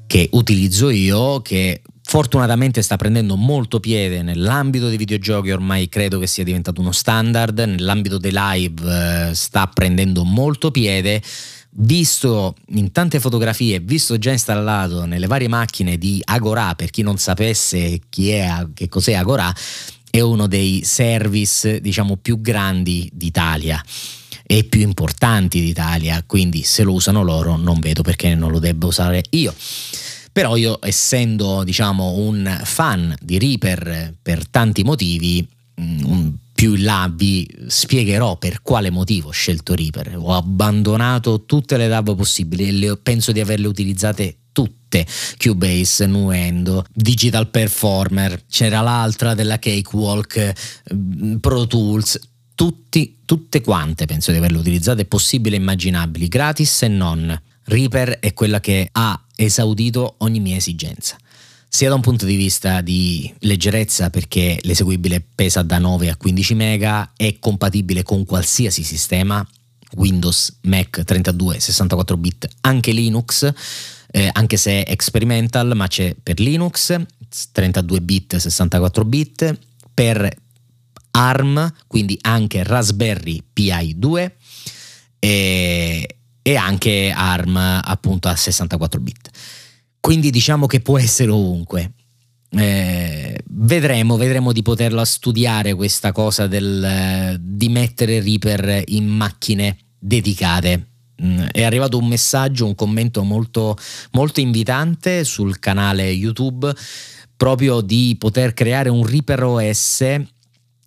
che 0.07 0.27
utilizzo 0.31 0.89
io, 0.89 1.43
che 1.43 1.83
fortunatamente 2.01 2.81
sta 2.81 2.95
prendendo 2.95 3.35
molto 3.35 3.79
piede 3.79 4.23
nell'ambito 4.23 4.87
dei 4.87 4.97
videogiochi, 4.97 5.51
ormai 5.51 5.89
credo 5.89 6.17
che 6.17 6.25
sia 6.25 6.43
diventato 6.43 6.81
uno 6.81 6.91
standard, 6.91 7.59
nell'ambito 7.59 8.17
dei 8.17 8.31
live 8.33 9.29
eh, 9.29 9.35
sta 9.35 9.67
prendendo 9.67 10.23
molto 10.23 10.71
piede. 10.71 11.21
Visto 11.79 12.55
in 12.69 12.91
tante 12.91 13.19
fotografie, 13.19 13.79
visto 13.79 14.17
già 14.17 14.31
installato 14.31 15.05
nelle 15.05 15.27
varie 15.27 15.47
macchine 15.47 15.99
di 15.99 16.19
Agora, 16.25 16.73
per 16.73 16.89
chi 16.89 17.03
non 17.03 17.19
sapesse 17.19 17.99
chi 18.09 18.31
è, 18.31 18.65
che 18.73 18.89
cos'è 18.89 19.13
Agora, 19.13 19.53
è 20.09 20.19
uno 20.21 20.47
dei 20.47 20.83
service 20.83 21.81
diciamo 21.81 22.17
più 22.17 22.41
grandi 22.41 23.09
d'Italia 23.13 23.83
e 24.49 24.63
più 24.63 24.81
importanti 24.81 25.59
d'Italia, 25.59 26.23
quindi 26.25 26.63
se 26.63 26.83
lo 26.83 26.93
usano 26.93 27.21
loro 27.21 27.57
non 27.57 27.79
vedo 27.79 28.01
perché 28.01 28.33
non 28.33 28.49
lo 28.51 28.59
debba 28.59 28.87
usare 28.87 29.23
io. 29.31 29.53
Però 30.31 30.55
io 30.55 30.79
essendo 30.81 31.63
diciamo 31.63 32.13
un 32.13 32.61
fan 32.63 33.13
di 33.21 33.37
Reaper 33.37 34.13
per 34.21 34.47
tanti 34.47 34.83
motivi, 34.83 35.45
mm, 35.81 36.27
più 36.53 36.75
in 36.75 36.83
là 36.83 37.11
vi 37.13 37.47
spiegherò 37.67 38.37
per 38.37 38.61
quale 38.61 38.89
motivo 38.89 39.27
ho 39.29 39.31
scelto 39.31 39.75
Reaper. 39.75 40.15
Ho 40.17 40.33
abbandonato 40.33 41.43
tutte 41.45 41.75
le 41.75 41.87
DAV 41.87 42.15
possibili 42.15 42.85
e 42.85 42.97
penso 42.97 43.31
di 43.31 43.39
averle 43.39 43.67
utilizzate 43.67 44.37
tutte 44.53 44.76
Cubase, 45.37 46.05
Nuendo, 46.05 46.85
Digital 46.93 47.49
Performer, 47.49 48.45
c'era 48.49 48.81
l'altra 48.81 49.33
della 49.33 49.59
Cakewalk, 49.59 50.53
mm, 50.93 51.35
Pro 51.37 51.67
Tools, 51.67 52.19
tutti, 52.55 53.19
tutte 53.25 53.61
quante 53.61 54.05
penso 54.05 54.31
di 54.31 54.37
averle 54.37 54.57
utilizzate 54.57 55.05
possibili 55.05 55.55
e 55.55 55.59
immaginabili, 55.59 56.27
gratis 56.27 56.81
e 56.83 56.87
non. 56.87 57.41
Reaper 57.65 58.19
è 58.19 58.33
quella 58.33 58.59
che 58.59 58.87
ha 58.91 59.21
esaudito 59.35 60.15
ogni 60.19 60.39
mia 60.39 60.55
esigenza 60.55 61.17
sia 61.69 61.89
da 61.89 61.95
un 61.95 62.01
punto 62.01 62.25
di 62.25 62.35
vista 62.35 62.81
di 62.81 63.31
leggerezza 63.39 64.09
perché 64.09 64.57
l'eseguibile 64.61 65.23
pesa 65.35 65.61
da 65.61 65.77
9 65.77 66.09
a 66.09 66.15
15 66.15 66.53
mega, 66.55 67.11
è 67.15 67.37
compatibile 67.39 68.03
con 68.03 68.25
qualsiasi 68.25 68.83
sistema, 68.83 69.45
Windows, 69.95 70.57
Mac 70.61 71.03
32, 71.03 71.59
64 71.59 72.17
bit, 72.17 72.47
anche 72.61 72.91
Linux, 72.91 73.51
eh, 74.17 74.29
anche 74.31 74.57
se 74.57 74.83
è 74.83 74.91
experimental, 74.91 75.75
ma 75.75 75.85
c'è 75.85 76.15
per 76.21 76.39
Linux 76.39 76.99
32 77.51 78.01
bit, 78.01 78.35
64 78.37 79.05
bit, 79.05 79.59
per 79.93 80.27
ARM, 81.11 81.71
quindi 81.85 82.17
anche 82.21 82.63
Raspberry 82.63 83.43
Pi 83.53 83.93
2 83.95 84.35
e, 85.19 86.17
e 86.41 86.55
anche 86.55 87.13
ARM 87.15 87.57
appunto 87.57 88.27
a 88.27 88.35
64 88.35 88.99
bit. 88.99 89.29
Quindi 89.99 90.31
diciamo 90.31 90.65
che 90.65 90.79
può 90.79 90.97
essere 90.97 91.29
ovunque. 91.29 91.91
Eh, 92.49 93.39
vedremo, 93.49 94.17
vedremo 94.17 94.51
di 94.51 94.63
poterla 94.63 95.05
studiare 95.05 95.75
questa 95.75 96.11
cosa 96.11 96.47
del, 96.47 97.37
di 97.39 97.69
mettere 97.69 98.19
Reaper 98.19 98.81
in 98.87 99.05
macchine 99.05 99.77
dedicate. 99.99 100.96
Mm, 101.23 101.45
è 101.51 101.63
arrivato 101.63 101.97
un 101.97 102.07
messaggio, 102.07 102.65
un 102.65 102.75
commento 102.75 103.23
molto, 103.23 103.75
molto 104.11 104.39
invitante 104.39 105.23
sul 105.23 105.59
canale 105.59 106.09
YouTube 106.09 106.73
proprio 107.35 107.81
di 107.81 108.15
poter 108.19 108.53
creare 108.53 108.89
un 108.89 109.05
Reaper 109.05 109.43
OS 109.43 110.01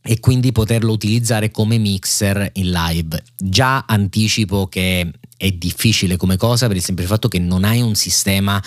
e 0.02 0.18
quindi 0.18 0.52
poterlo 0.52 0.92
utilizzare 0.92 1.50
come 1.50 1.78
mixer 1.78 2.50
in 2.54 2.70
live. 2.70 3.22
Già 3.36 3.84
anticipo 3.86 4.66
che 4.66 5.10
è 5.36 5.50
difficile 5.52 6.16
come 6.16 6.36
cosa 6.36 6.66
per 6.66 6.76
il 6.76 6.82
semplice 6.82 7.08
fatto 7.08 7.28
che 7.28 7.38
non 7.38 7.64
hai 7.64 7.80
un 7.80 7.94
sistema 7.94 8.62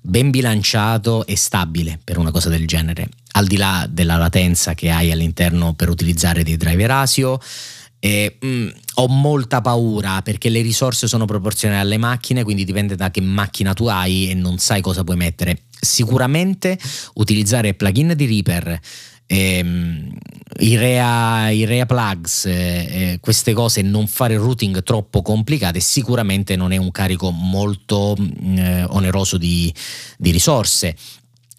ben 0.00 0.30
bilanciato 0.30 1.26
e 1.26 1.36
stabile 1.36 1.98
per 2.02 2.18
una 2.18 2.30
cosa 2.30 2.50
del 2.50 2.66
genere, 2.66 3.08
al 3.32 3.46
di 3.46 3.56
là 3.56 3.86
della 3.90 4.16
latenza 4.16 4.74
che 4.74 4.90
hai 4.90 5.10
all'interno 5.10 5.74
per 5.74 5.88
utilizzare 5.88 6.44
dei 6.44 6.56
driver 6.56 6.90
ASIO. 6.90 7.40
E, 8.04 8.36
mm, 8.44 8.68
ho 8.96 9.08
molta 9.08 9.62
paura 9.62 10.20
perché 10.20 10.50
le 10.50 10.60
risorse 10.60 11.06
sono 11.08 11.24
proporzionali 11.24 11.80
alle 11.80 11.96
macchine, 11.96 12.44
quindi 12.44 12.64
dipende 12.64 12.96
da 12.96 13.10
che 13.10 13.22
macchina 13.22 13.72
tu 13.72 13.86
hai 13.86 14.28
e 14.28 14.34
non 14.34 14.58
sai 14.58 14.82
cosa 14.82 15.02
puoi 15.04 15.16
mettere. 15.16 15.62
Sicuramente 15.80 16.78
utilizzare 17.14 17.72
plugin 17.72 18.12
di 18.14 18.26
Reaper 18.26 18.78
ehm, 19.24 20.12
i, 20.58 20.76
rea, 20.76 21.48
i 21.48 21.64
rea 21.64 21.86
plugs, 21.86 22.44
eh, 22.44 22.52
eh, 22.52 23.18
queste 23.22 23.54
cose, 23.54 23.80
non 23.80 24.06
fare 24.06 24.36
routing 24.36 24.82
troppo 24.82 25.22
complicate, 25.22 25.80
sicuramente 25.80 26.56
non 26.56 26.72
è 26.72 26.76
un 26.76 26.90
carico 26.90 27.30
molto 27.30 28.14
mm, 28.20 28.58
eh, 28.58 28.84
oneroso 28.84 29.38
di, 29.38 29.72
di 30.18 30.30
risorse 30.30 30.94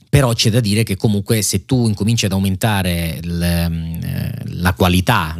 però 0.07 0.31
c'è 0.31 0.49
da 0.49 0.61
dire 0.61 0.83
che 0.83 0.95
comunque 0.95 1.41
se 1.41 1.65
tu 1.65 1.87
incominci 1.87 2.25
ad 2.25 2.31
aumentare 2.31 3.19
l, 3.21 3.67
mm, 3.69 4.03
eh, 4.03 4.41
la 4.45 4.73
qualità 4.73 5.35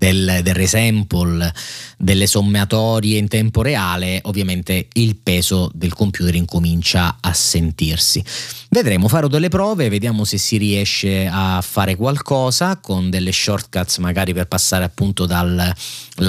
del, 0.00 0.40
del 0.42 0.54
resample, 0.54 1.52
delle 1.98 2.26
sommatorie 2.26 3.18
in 3.18 3.28
tempo 3.28 3.60
reale, 3.60 4.20
ovviamente 4.22 4.88
il 4.94 5.16
peso 5.16 5.70
del 5.74 5.92
computer 5.92 6.34
incomincia 6.34 7.18
a 7.20 7.34
sentirsi. 7.34 8.24
Vedremo, 8.70 9.08
farò 9.08 9.26
delle 9.26 9.48
prove, 9.48 9.90
vediamo 9.90 10.24
se 10.24 10.38
si 10.38 10.56
riesce 10.56 11.28
a 11.30 11.60
fare 11.60 11.96
qualcosa 11.96 12.78
con 12.78 13.10
delle 13.10 13.32
shortcuts 13.32 13.98
magari 13.98 14.32
per 14.32 14.46
passare 14.46 14.84
appunto 14.84 15.26
dalla 15.26 15.74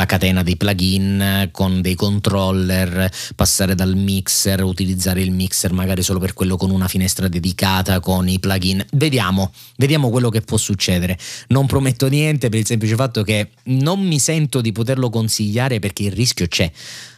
catena 0.06 0.44
dei 0.44 0.58
plugin 0.58 1.50
con 1.52 1.82
dei 1.82 1.96
controller, 1.96 3.10
passare 3.36 3.74
dal 3.74 3.96
mixer, 3.96 4.64
utilizzare 4.64 5.22
il 5.22 5.32
mixer 5.32 5.72
magari 5.72 6.04
solo 6.04 6.20
per 6.20 6.34
quello 6.34 6.58
con 6.58 6.72
una 6.72 6.90
finestra 6.90 7.30
dedicata 7.30 8.02
con 8.02 8.28
i 8.28 8.40
plugin. 8.40 8.84
Vediamo, 8.94 9.54
vediamo 9.78 10.10
quello 10.10 10.30
che 10.30 10.42
può 10.42 10.58
succedere. 10.58 11.18
Non 11.50 11.68
prometto 11.68 12.08
niente 12.08 12.50
per 12.50 12.60
il 12.60 12.66
semplice 12.66 12.96
fatto 12.96 13.24
che 13.24 13.52
non 13.66 14.02
mi 14.02 14.20
sento 14.20 14.62
di 14.62 14.72
poterlo 14.72 15.10
consigliare 15.10 15.80
perché 15.80 16.04
il 16.04 16.12
rischio 16.12 16.48
c'è 16.48 16.72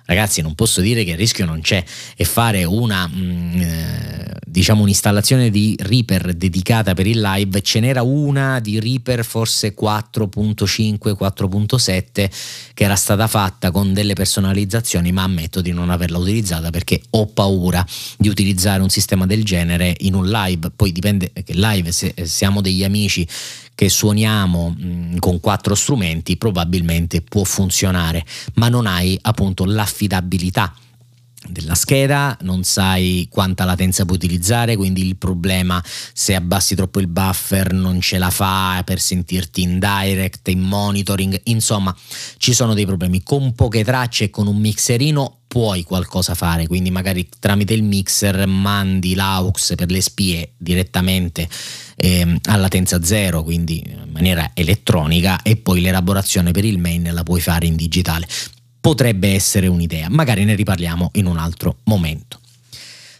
ragazzi 0.05 0.41
non 0.41 0.55
posso 0.55 0.81
dire 0.81 1.03
che 1.03 1.11
il 1.11 1.17
rischio 1.17 1.45
non 1.45 1.61
c'è. 1.61 1.83
E 2.15 2.25
fare 2.25 2.63
una 2.63 3.07
mh, 3.07 3.13
mm, 3.15 3.61
eh, 3.61 4.33
diciamo 4.45 4.83
un'installazione 4.83 5.49
di 5.49 5.75
Reaper 5.79 6.33
dedicata 6.33 6.93
per 6.93 7.07
il 7.07 7.19
live 7.19 7.61
ce 7.61 7.79
n'era 7.79 8.03
una 8.03 8.59
di 8.59 8.79
Reaper 8.79 9.25
forse 9.25 9.73
4.5 9.73 11.15
4.7 11.19 12.29
che 12.75 12.83
era 12.83 12.95
stata 12.95 13.25
fatta 13.27 13.71
con 13.71 13.93
delle 13.93 14.13
personalizzazioni 14.13 15.11
ma 15.11 15.23
ammetto 15.23 15.59
di 15.59 15.71
non 15.71 15.89
averla 15.89 16.19
utilizzata 16.19 16.69
perché 16.69 17.01
ho 17.11 17.25
paura 17.25 17.83
di 18.17 18.27
utilizzare 18.27 18.83
un 18.83 18.89
sistema 18.89 19.25
del 19.25 19.43
genere 19.43 19.95
in 20.01 20.13
un 20.13 20.29
live. 20.29 20.69
Poi 20.75 20.91
dipende 20.91 21.31
che 21.31 21.53
live 21.53 21.91
se 21.91 22.13
siamo 22.25 22.61
degli 22.61 22.83
amici 22.83 23.27
che 23.75 23.89
suoniamo 23.89 24.69
mh, 24.69 24.85
mm, 24.85 25.17
con 25.17 25.39
quattro 25.39 25.75
strumenti 25.75 26.37
probabilmente 26.37 27.21
può 27.21 27.43
funzionare, 27.43 28.23
ma 28.55 28.69
non 28.69 28.85
hai 28.85 29.17
appunto 29.23 29.65
l'affidabilità 29.93 30.73
della 31.45 31.75
scheda, 31.75 32.37
non 32.43 32.63
sai 32.63 33.27
quanta 33.29 33.65
latenza 33.65 34.05
puoi 34.05 34.15
utilizzare, 34.15 34.77
quindi 34.77 35.05
il 35.05 35.17
problema 35.17 35.83
se 36.13 36.35
abbassi 36.35 36.73
troppo 36.73 37.01
il 37.01 37.07
buffer 37.07 37.73
non 37.73 37.99
ce 37.99 38.17
la 38.17 38.29
fa 38.29 38.81
per 38.85 38.99
sentirti 38.99 39.61
in 39.61 39.77
direct, 39.77 40.47
in 40.47 40.61
monitoring, 40.61 41.41
insomma 41.45 41.93
ci 42.37 42.53
sono 42.53 42.73
dei 42.73 42.85
problemi. 42.85 43.23
Con 43.23 43.53
poche 43.53 43.83
tracce 43.83 44.25
e 44.25 44.29
con 44.29 44.47
un 44.47 44.57
mixerino 44.57 45.39
puoi 45.45 45.83
qualcosa 45.83 46.33
fare, 46.33 46.65
quindi 46.65 46.91
magari 46.91 47.27
tramite 47.39 47.73
il 47.73 47.83
mixer 47.83 48.47
mandi 48.47 49.13
l'aux 49.13 49.75
per 49.75 49.91
le 49.91 50.01
spie 50.01 50.53
direttamente 50.57 51.47
eh, 51.97 52.39
a 52.45 52.55
latenza 52.55 53.03
zero, 53.03 53.43
quindi 53.43 53.83
in 53.85 54.11
maniera 54.13 54.51
elettronica, 54.53 55.41
e 55.41 55.57
poi 55.57 55.81
l'elaborazione 55.81 56.51
per 56.51 56.63
il 56.63 56.79
main 56.79 57.09
la 57.11 57.23
puoi 57.23 57.41
fare 57.41 57.65
in 57.65 57.75
digitale. 57.75 58.25
Potrebbe 58.83 59.33
essere 59.33 59.67
un'idea, 59.67 60.09
magari 60.09 60.43
ne 60.43 60.55
riparliamo 60.55 61.11
in 61.13 61.25
un 61.25 61.37
altro 61.37 61.77
momento. 61.85 62.41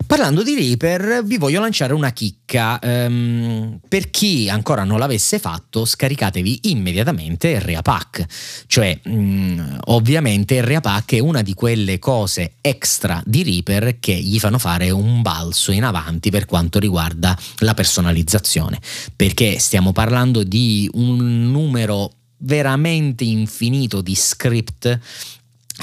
Parlando 0.06 0.44
di 0.44 0.56
Reaper, 0.56 1.24
vi 1.24 1.38
voglio 1.38 1.62
lanciare 1.62 1.94
una 1.94 2.12
chicca. 2.12 2.78
Um, 2.84 3.80
per 3.88 4.10
chi 4.10 4.50
ancora 4.50 4.84
non 4.84 5.00
l'avesse 5.00 5.40
fatto, 5.40 5.86
scaricatevi 5.86 6.60
immediatamente 6.64 7.58
ReaPack. 7.60 8.26
Cioè, 8.68 9.00
um, 9.06 9.80
ovviamente 9.86 10.60
ReaPack 10.60 11.14
è 11.14 11.20
una 11.20 11.42
di 11.42 11.54
quelle 11.54 11.98
cose 11.98 12.56
extra 12.60 13.24
di 13.26 13.44
Reaper 13.44 14.00
che 14.00 14.14
gli 14.14 14.38
fanno 14.38 14.58
fare 14.58 14.90
un 14.90 15.22
balzo 15.22 15.72
in 15.72 15.86
avanti 15.86 16.30
per 16.30 16.46
quanto 16.46 16.78
riguarda 16.78 17.40
la 17.60 17.74
personalizzazione. 17.74 18.82
Perché 19.16 19.58
stiamo 19.60 19.94
parlando 19.94 20.44
di 20.44 20.90
un 20.96 21.50
numero 21.50 22.12
veramente 22.40 23.24
infinito 23.24 24.02
di 24.02 24.16
script 24.16 25.00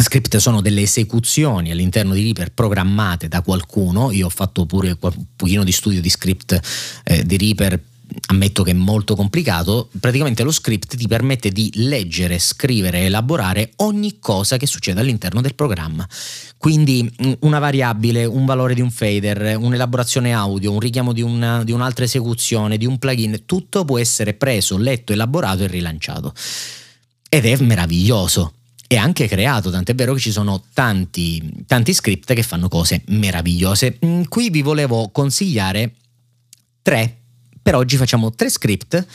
Script 0.03 0.37
sono 0.39 0.61
delle 0.61 0.83
esecuzioni 0.83 1.71
all'interno 1.71 2.15
di 2.15 2.23
Reaper 2.23 2.53
programmate 2.53 3.29
da 3.29 3.43
qualcuno. 3.43 4.11
Io 4.13 4.27
ho 4.27 4.31
fatto 4.31 4.67
pure 4.67 4.97
un 4.99 5.13
pochino 5.37 5.65
di 5.65 5.73
studio 5.73 6.01
di 6.01 6.09
script 6.09 6.61
eh, 7.05 7.25
di 7.25 7.37
Reaper 7.37 7.81
ammetto 8.27 8.63
che 8.63 8.73
è 8.73 8.75
molto 8.75 9.15
complicato, 9.15 9.89
praticamente 9.99 10.43
lo 10.43 10.51
script 10.51 10.97
ti 10.97 11.07
permette 11.07 11.51
di 11.51 11.71
leggere, 11.75 12.39
scrivere, 12.39 13.05
elaborare 13.05 13.73
ogni 13.77 14.19
cosa 14.19 14.57
che 14.57 14.67
succede 14.67 15.01
all'interno 15.01 15.41
del 15.41 15.55
programma. 15.55 16.07
Quindi 16.57 17.11
una 17.41 17.59
variabile, 17.59 18.25
un 18.25 18.45
valore 18.45 18.75
di 18.75 18.81
un 18.81 18.91
fader, 18.91 19.57
un'elaborazione 19.57 20.33
audio, 20.33 20.73
un 20.73 20.81
richiamo 20.81 21.13
di, 21.13 21.23
una, 21.23 21.63
di 21.65 21.73
un'altra 21.73 22.05
esecuzione, 22.05 22.77
di 22.77 22.87
un 22.87 22.99
plugin, 22.99 23.43
tutto 23.47 23.85
può 23.85 23.99
essere 23.99 24.35
preso, 24.35 24.77
letto, 24.77 25.13
elaborato 25.13 25.65
e 25.65 25.69
rilanciato. 25.69 26.35
Ed 27.29 27.47
è 27.47 27.57
meraviglioso 27.61 28.55
e 28.93 28.97
anche 28.97 29.29
creato, 29.29 29.71
tant'è 29.71 29.95
vero 29.95 30.15
che 30.15 30.19
ci 30.19 30.33
sono 30.33 30.65
tanti, 30.75 31.63
tanti 31.65 31.95
script 31.95 32.35
che 32.35 32.43
fanno 32.43 32.67
cose 32.67 33.03
meravigliose. 33.07 34.01
Mm, 34.05 34.23
qui 34.23 34.51
vi 34.51 34.63
volevo 34.63 35.11
consigliare 35.11 35.95
tre, 36.83 37.19
per 37.63 37.77
oggi 37.77 37.97
facciamo 37.97 38.33
tre 38.33 38.51
script 38.51 39.07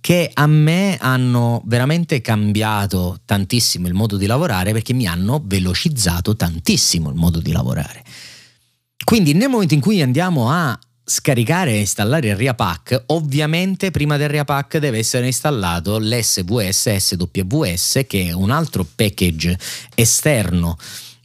che 0.00 0.30
a 0.32 0.46
me 0.46 0.96
hanno 0.98 1.60
veramente 1.66 2.22
cambiato 2.22 3.20
tantissimo 3.26 3.86
il 3.86 3.92
modo 3.92 4.16
di 4.16 4.24
lavorare 4.24 4.72
perché 4.72 4.94
mi 4.94 5.06
hanno 5.06 5.42
velocizzato 5.44 6.34
tantissimo 6.34 7.10
il 7.10 7.16
modo 7.16 7.40
di 7.40 7.52
lavorare. 7.52 8.02
Quindi 9.04 9.34
nel 9.34 9.50
momento 9.50 9.74
in 9.74 9.80
cui 9.80 10.00
andiamo 10.00 10.50
a 10.50 10.78
scaricare 11.08 11.72
e 11.72 11.78
installare 11.78 12.28
il 12.28 12.36
RiaPack, 12.36 13.04
ovviamente 13.06 13.90
prima 13.90 14.18
del 14.18 14.28
RiaPack 14.28 14.76
deve 14.76 14.98
essere 14.98 15.24
installato 15.24 15.98
l'SVS 15.98 16.96
SWS 16.96 18.04
che 18.06 18.26
è 18.26 18.32
un 18.32 18.50
altro 18.50 18.86
package 18.94 19.58
esterno 19.94 20.76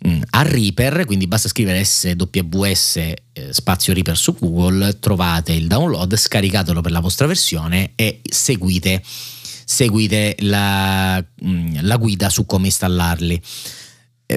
mm, 0.08 0.22
a 0.30 0.42
Reaper, 0.44 1.06
quindi 1.06 1.28
basta 1.28 1.50
scrivere 1.50 1.84
SWS 1.84 2.96
eh, 2.96 3.16
spazio 3.50 3.94
Reaper 3.94 4.16
su 4.16 4.36
Google, 4.40 5.00
trovate 5.00 5.52
il 5.52 5.68
download, 5.68 6.16
scaricatelo 6.16 6.80
per 6.80 6.92
la 6.92 7.02
vostra 7.02 7.28
versione 7.28 7.92
e 7.96 8.22
seguite, 8.24 9.04
seguite 9.04 10.38
la, 10.40 11.22
mm, 11.46 11.80
la 11.82 11.98
guida 11.98 12.30
su 12.30 12.46
come 12.46 12.68
installarli 12.68 13.42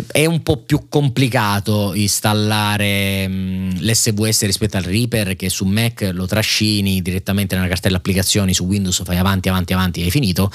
è 0.06 0.26
un 0.26 0.42
po' 0.42 0.58
più 0.58 0.86
complicato 0.88 1.94
installare 1.94 3.26
mm, 3.28 3.70
l'SVS 3.80 4.44
rispetto 4.44 4.76
al 4.76 4.82
Reaper 4.82 5.36
che 5.36 5.48
su 5.48 5.64
Mac 5.64 6.10
lo 6.12 6.26
trascini 6.26 7.02
direttamente 7.02 7.54
nella 7.54 7.68
cartella 7.68 7.96
applicazioni, 7.96 8.54
su 8.54 8.64
Windows 8.64 9.02
fai 9.04 9.18
avanti, 9.18 9.48
avanti, 9.48 9.72
avanti 9.72 10.00
e 10.00 10.04
hai 10.04 10.10
finito. 10.10 10.50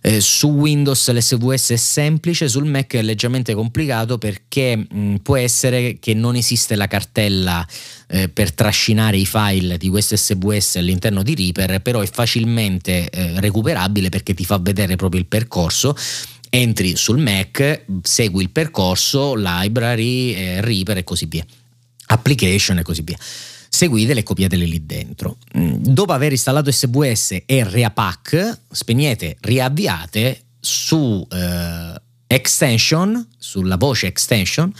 Eh, 0.00 0.20
su 0.20 0.48
Windows 0.48 1.10
l'SVS 1.10 1.70
è 1.72 1.76
semplice, 1.76 2.48
sul 2.48 2.66
Mac 2.66 2.94
è 2.94 3.02
leggermente 3.02 3.52
complicato 3.54 4.16
perché 4.16 4.76
mh, 4.76 4.86
mm, 4.94 5.14
può 5.16 5.36
essere 5.36 5.98
che 5.98 6.14
non 6.14 6.36
esiste 6.36 6.76
la 6.76 6.86
cartella 6.86 7.66
eh, 8.06 8.28
per 8.28 8.52
trascinare 8.52 9.16
i 9.16 9.26
file 9.26 9.76
di 9.76 9.88
questo 9.88 10.16
SVS 10.16 10.76
all'interno 10.76 11.22
di 11.22 11.34
Reaper, 11.34 11.80
però 11.80 12.00
è 12.00 12.06
facilmente 12.06 13.10
eh, 13.10 13.40
recuperabile 13.40 14.08
perché 14.08 14.34
ti 14.34 14.44
fa 14.44 14.58
vedere 14.58 14.96
proprio 14.96 15.20
il 15.20 15.26
percorso 15.26 15.96
entri 16.50 16.96
sul 16.96 17.18
Mac, 17.18 17.84
segui 18.02 18.42
il 18.42 18.50
percorso, 18.50 19.34
library, 19.34 20.34
eh, 20.34 20.60
Reaper 20.60 20.98
e 20.98 21.04
così 21.04 21.26
via, 21.26 21.44
application 22.06 22.78
e 22.78 22.82
così 22.82 23.02
via. 23.02 23.16
Seguitele 23.70 24.20
e 24.20 24.22
copiatele 24.22 24.64
lì 24.64 24.86
dentro. 24.86 25.36
Mm, 25.56 25.74
dopo 25.76 26.12
aver 26.12 26.32
installato 26.32 26.70
SVS 26.70 27.42
e 27.44 27.64
Reapack, 27.64 28.60
spegnete, 28.70 29.36
riavviate 29.40 30.42
su 30.58 31.26
eh, 31.30 32.00
extension, 32.26 33.28
sulla 33.38 33.76
voce 33.76 34.06
extension, 34.06 34.72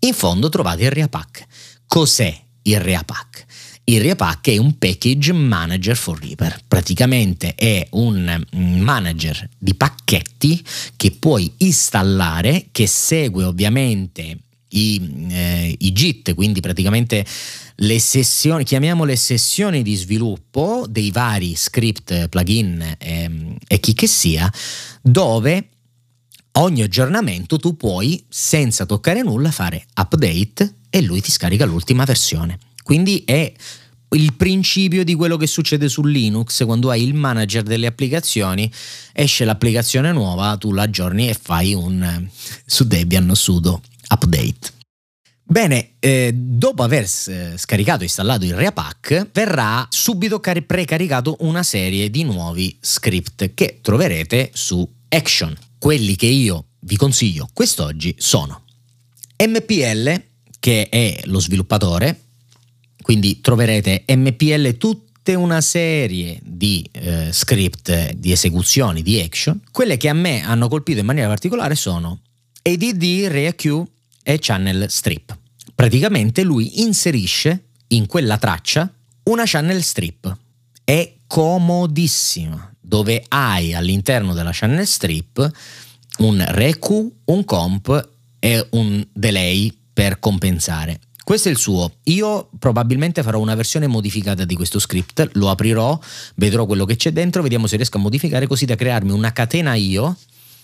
in 0.00 0.14
fondo 0.14 0.48
trovate 0.48 0.84
il 0.84 0.90
Reapack. 0.90 1.46
Cos'è 1.86 2.34
il 2.62 2.80
Reapack? 2.80 3.46
Il 3.90 4.00
Reapack 4.02 4.50
è 4.50 4.56
un 4.56 4.78
package 4.78 5.32
manager 5.32 5.96
for 5.96 6.16
Reaper, 6.16 6.60
praticamente 6.68 7.56
è 7.56 7.84
un 7.90 8.40
manager 8.52 9.48
di 9.58 9.74
pacchetti 9.74 10.64
che 10.94 11.10
puoi 11.10 11.52
installare, 11.56 12.68
che 12.70 12.86
segue 12.86 13.42
ovviamente 13.42 14.38
i, 14.68 15.26
eh, 15.30 15.74
i 15.76 15.90
JIT, 15.90 16.34
quindi 16.34 16.60
praticamente 16.60 17.26
le 17.74 17.98
sessioni, 17.98 18.62
chiamiamole 18.62 19.16
sessioni 19.16 19.82
di 19.82 19.96
sviluppo 19.96 20.86
dei 20.88 21.10
vari 21.10 21.56
script, 21.56 22.28
plugin 22.28 22.94
ehm, 22.96 23.56
e 23.66 23.80
chi 23.80 23.92
che 23.94 24.06
sia, 24.06 24.48
dove 25.02 25.68
ogni 26.52 26.82
aggiornamento 26.82 27.58
tu 27.58 27.76
puoi 27.76 28.24
senza 28.28 28.86
toccare 28.86 29.22
nulla 29.22 29.50
fare 29.50 29.84
update 29.96 30.74
e 30.90 31.02
lui 31.02 31.20
ti 31.20 31.32
scarica 31.32 31.64
l'ultima 31.64 32.04
versione. 32.04 32.56
Quindi 32.82 33.22
è 33.24 33.52
il 34.12 34.34
principio 34.34 35.04
di 35.04 35.14
quello 35.14 35.36
che 35.36 35.46
succede 35.46 35.88
su 35.88 36.02
Linux 36.04 36.64
quando 36.64 36.90
hai 36.90 37.02
il 37.02 37.14
manager 37.14 37.62
delle 37.62 37.86
applicazioni, 37.86 38.70
esce 39.12 39.44
l'applicazione 39.44 40.12
nuova, 40.12 40.56
tu 40.56 40.72
la 40.72 40.82
aggiorni 40.82 41.28
e 41.28 41.38
fai 41.40 41.74
un 41.74 42.28
su 42.66 42.84
Debian 42.84 43.34
sudo 43.34 43.82
update. 44.08 44.78
Bene, 45.42 45.94
eh, 45.98 46.30
dopo 46.32 46.84
aver 46.84 47.08
scaricato 47.08 48.02
e 48.02 48.04
installato 48.04 48.44
il 48.44 48.54
Reapack, 48.54 49.30
verrà 49.32 49.84
subito 49.90 50.38
car- 50.38 50.62
precaricato 50.62 51.38
una 51.40 51.64
serie 51.64 52.08
di 52.08 52.22
nuovi 52.22 52.76
script 52.80 53.52
che 53.54 53.80
troverete 53.82 54.50
su 54.52 54.88
Action. 55.08 55.56
Quelli 55.76 56.14
che 56.14 56.26
io 56.26 56.66
vi 56.82 56.96
consiglio 56.96 57.48
quest'oggi 57.52 58.14
sono 58.16 58.62
MPL, 59.44 60.22
che 60.60 60.88
è 60.88 61.20
lo 61.24 61.40
sviluppatore, 61.40 62.29
quindi 63.10 63.40
troverete 63.40 64.04
MPL 64.06 64.76
tutte 64.76 65.34
una 65.34 65.60
serie 65.60 66.38
di 66.44 66.88
eh, 66.92 67.32
script, 67.32 68.12
di 68.12 68.30
esecuzioni, 68.30 69.02
di 69.02 69.18
action. 69.18 69.60
Quelle 69.72 69.96
che 69.96 70.08
a 70.08 70.12
me 70.12 70.44
hanno 70.44 70.68
colpito 70.68 71.00
in 71.00 71.06
maniera 71.06 71.26
particolare 71.26 71.74
sono 71.74 72.20
ADD, 72.62 73.26
ReaQ 73.26 73.82
e 74.22 74.38
Channel 74.38 74.88
Strip. 74.88 75.36
Praticamente 75.74 76.44
lui 76.44 76.82
inserisce 76.82 77.64
in 77.88 78.06
quella 78.06 78.38
traccia 78.38 78.88
una 79.24 79.42
channel 79.44 79.82
strip. 79.82 80.36
È 80.84 81.14
comodissima, 81.26 82.72
dove 82.80 83.24
hai 83.26 83.74
all'interno 83.74 84.34
della 84.34 84.52
channel 84.52 84.86
strip 84.86 85.50
un 86.18 86.44
ReQ, 86.46 87.10
un 87.24 87.44
comp 87.44 88.08
e 88.38 88.68
un 88.70 89.04
delay 89.12 89.76
per 89.92 90.20
compensare. 90.20 91.00
Questo 91.22 91.48
è 91.48 91.50
il 91.50 91.58
suo. 91.58 91.92
Io 92.04 92.48
probabilmente 92.58 93.22
farò 93.22 93.38
una 93.38 93.54
versione 93.54 93.86
modificata 93.86 94.44
di 94.44 94.54
questo 94.54 94.78
script, 94.78 95.30
lo 95.34 95.50
aprirò, 95.50 95.98
vedrò 96.36 96.66
quello 96.66 96.84
che 96.84 96.96
c'è 96.96 97.12
dentro, 97.12 97.42
vediamo 97.42 97.66
se 97.66 97.76
riesco 97.76 97.98
a 97.98 98.00
modificare 98.00 98.46
così 98.46 98.64
da 98.64 98.74
crearmi 98.74 99.12
una 99.12 99.32
catena 99.32 99.74
io. 99.74 100.16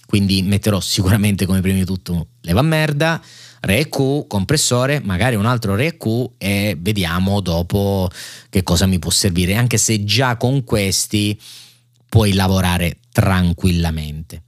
Quindi 0.07 0.43
metterò 0.43 0.81
sicuramente 0.81 1.47
come 1.47 1.61
prima 1.61 1.79
di 1.79 1.85
tutto 1.85 2.29
leva 2.43 2.63
merda, 2.63 3.21
ReQ, 3.61 4.29
compressore, 4.29 5.01
magari 5.01 5.35
un 5.35 5.47
altro 5.47 5.75
ReQ 5.75 6.31
e 6.39 6.77
vediamo 6.79 7.41
dopo 7.41 8.09
che 8.49 8.63
cosa 8.63 8.87
mi 8.87 9.01
può 9.01 9.11
servire, 9.11 9.57
anche 9.57 9.79
se 9.79 10.05
già 10.05 10.37
con 10.37 10.63
questi 10.63 11.39
puoi 12.09 12.35
lavorare 12.35 12.99
tranquillamente. 13.11 14.43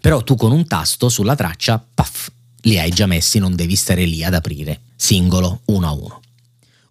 Però 0.00 0.22
tu 0.22 0.34
con 0.34 0.50
un 0.50 0.66
tasto 0.66 1.08
sulla 1.08 1.36
traccia, 1.36 1.84
puff, 1.94 2.28
li 2.68 2.78
hai 2.78 2.90
già 2.90 3.06
messi, 3.06 3.38
non 3.38 3.54
devi 3.54 3.74
stare 3.74 4.04
lì 4.04 4.22
ad 4.22 4.34
aprire 4.34 4.82
singolo 4.94 5.62
uno 5.66 5.86
a 5.86 5.92
uno. 5.92 6.20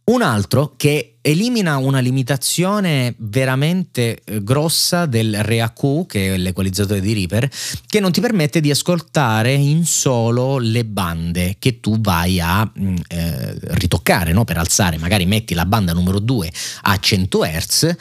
Un 0.05 0.21
altro 0.21 0.73
che 0.77 1.17
elimina 1.21 1.75
una 1.75 1.99
limitazione 1.99 3.13
veramente 3.17 4.21
eh, 4.23 4.41
grossa 4.41 5.05
del 5.05 5.43
ReaQ, 5.43 6.05
che 6.05 6.33
è 6.33 6.37
l'equalizzatore 6.37 7.01
di 7.01 7.13
Reaper, 7.13 7.51
che 7.85 7.99
non 7.99 8.13
ti 8.13 8.21
permette 8.21 8.61
di 8.61 8.71
ascoltare 8.71 9.51
in 9.53 9.85
solo 9.85 10.59
le 10.59 10.85
bande 10.85 11.57
che 11.59 11.81
tu 11.81 11.99
vai 11.99 12.39
a 12.39 12.63
mm, 12.65 12.95
eh, 13.09 13.57
ritoccare, 13.73 14.31
no? 14.31 14.45
per 14.45 14.57
alzare, 14.57 14.97
magari 14.97 15.25
metti 15.25 15.53
la 15.53 15.65
banda 15.65 15.91
numero 15.91 16.19
2 16.19 16.51
a 16.83 16.97
100 16.97 17.39
Hz, 17.43 17.95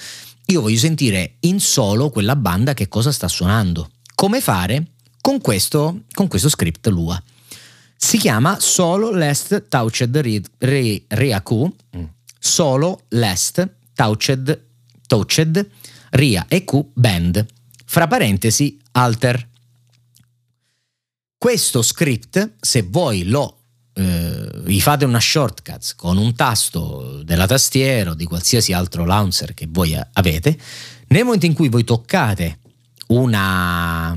io 0.47 0.61
voglio 0.61 0.79
sentire 0.79 1.39
in 1.41 1.59
solo 1.59 2.11
quella 2.11 2.37
banda 2.37 2.73
che 2.73 2.89
cosa 2.89 3.11
sta 3.11 3.27
suonando. 3.27 3.91
Come 4.15 4.41
fare? 4.41 4.93
Con 5.21 5.41
questo, 5.41 6.03
con 6.13 6.29
questo 6.29 6.49
script 6.49 6.87
Lua. 6.87 7.21
Si 8.07 8.19
chiama 8.19 8.61
Solo 8.61 9.11
Last 9.11 9.67
Touched 9.67 10.17
Re, 10.59 11.03
Re, 11.09 11.43
mm. 11.49 12.05
Solo 12.39 13.01
Last 13.09 13.69
Touched, 13.95 14.63
touched 15.09 15.69
Ria 16.11 16.47
EQ 16.47 16.91
Band, 16.93 17.45
fra 17.85 18.07
parentesi 18.07 18.79
Alter. 18.93 19.49
Questo 21.37 21.83
script, 21.83 22.53
se 22.61 22.83
voi 22.83 23.25
lo 23.25 23.59
eh, 23.95 24.51
vi 24.61 24.81
fate 24.81 25.05
una 25.05 25.19
shortcut 25.19 25.95
con 25.97 26.17
un 26.17 26.33
tasto 26.37 27.25
della 27.25 27.49
tastiera 27.49 28.13
o 28.13 28.15
di 28.15 28.25
qualsiasi 28.25 28.73
altro 28.73 29.05
launcher 29.05 29.53
che 29.53 29.67
voi 29.69 29.99
avete, 30.13 30.57
nel 31.09 31.25
momento 31.25 31.47
in 31.47 31.55
cui 31.55 31.69
voi 31.69 31.83
toccate 31.83 32.61
una, 33.09 34.17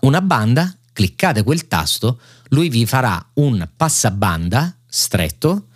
una 0.00 0.20
banda, 0.22 0.76
cliccate 0.92 1.44
quel 1.44 1.68
tasto, 1.68 2.18
lui 2.48 2.68
vi 2.68 2.86
farà 2.86 3.24
un 3.34 3.68
passabanda 3.76 4.76
stretto 4.86 5.68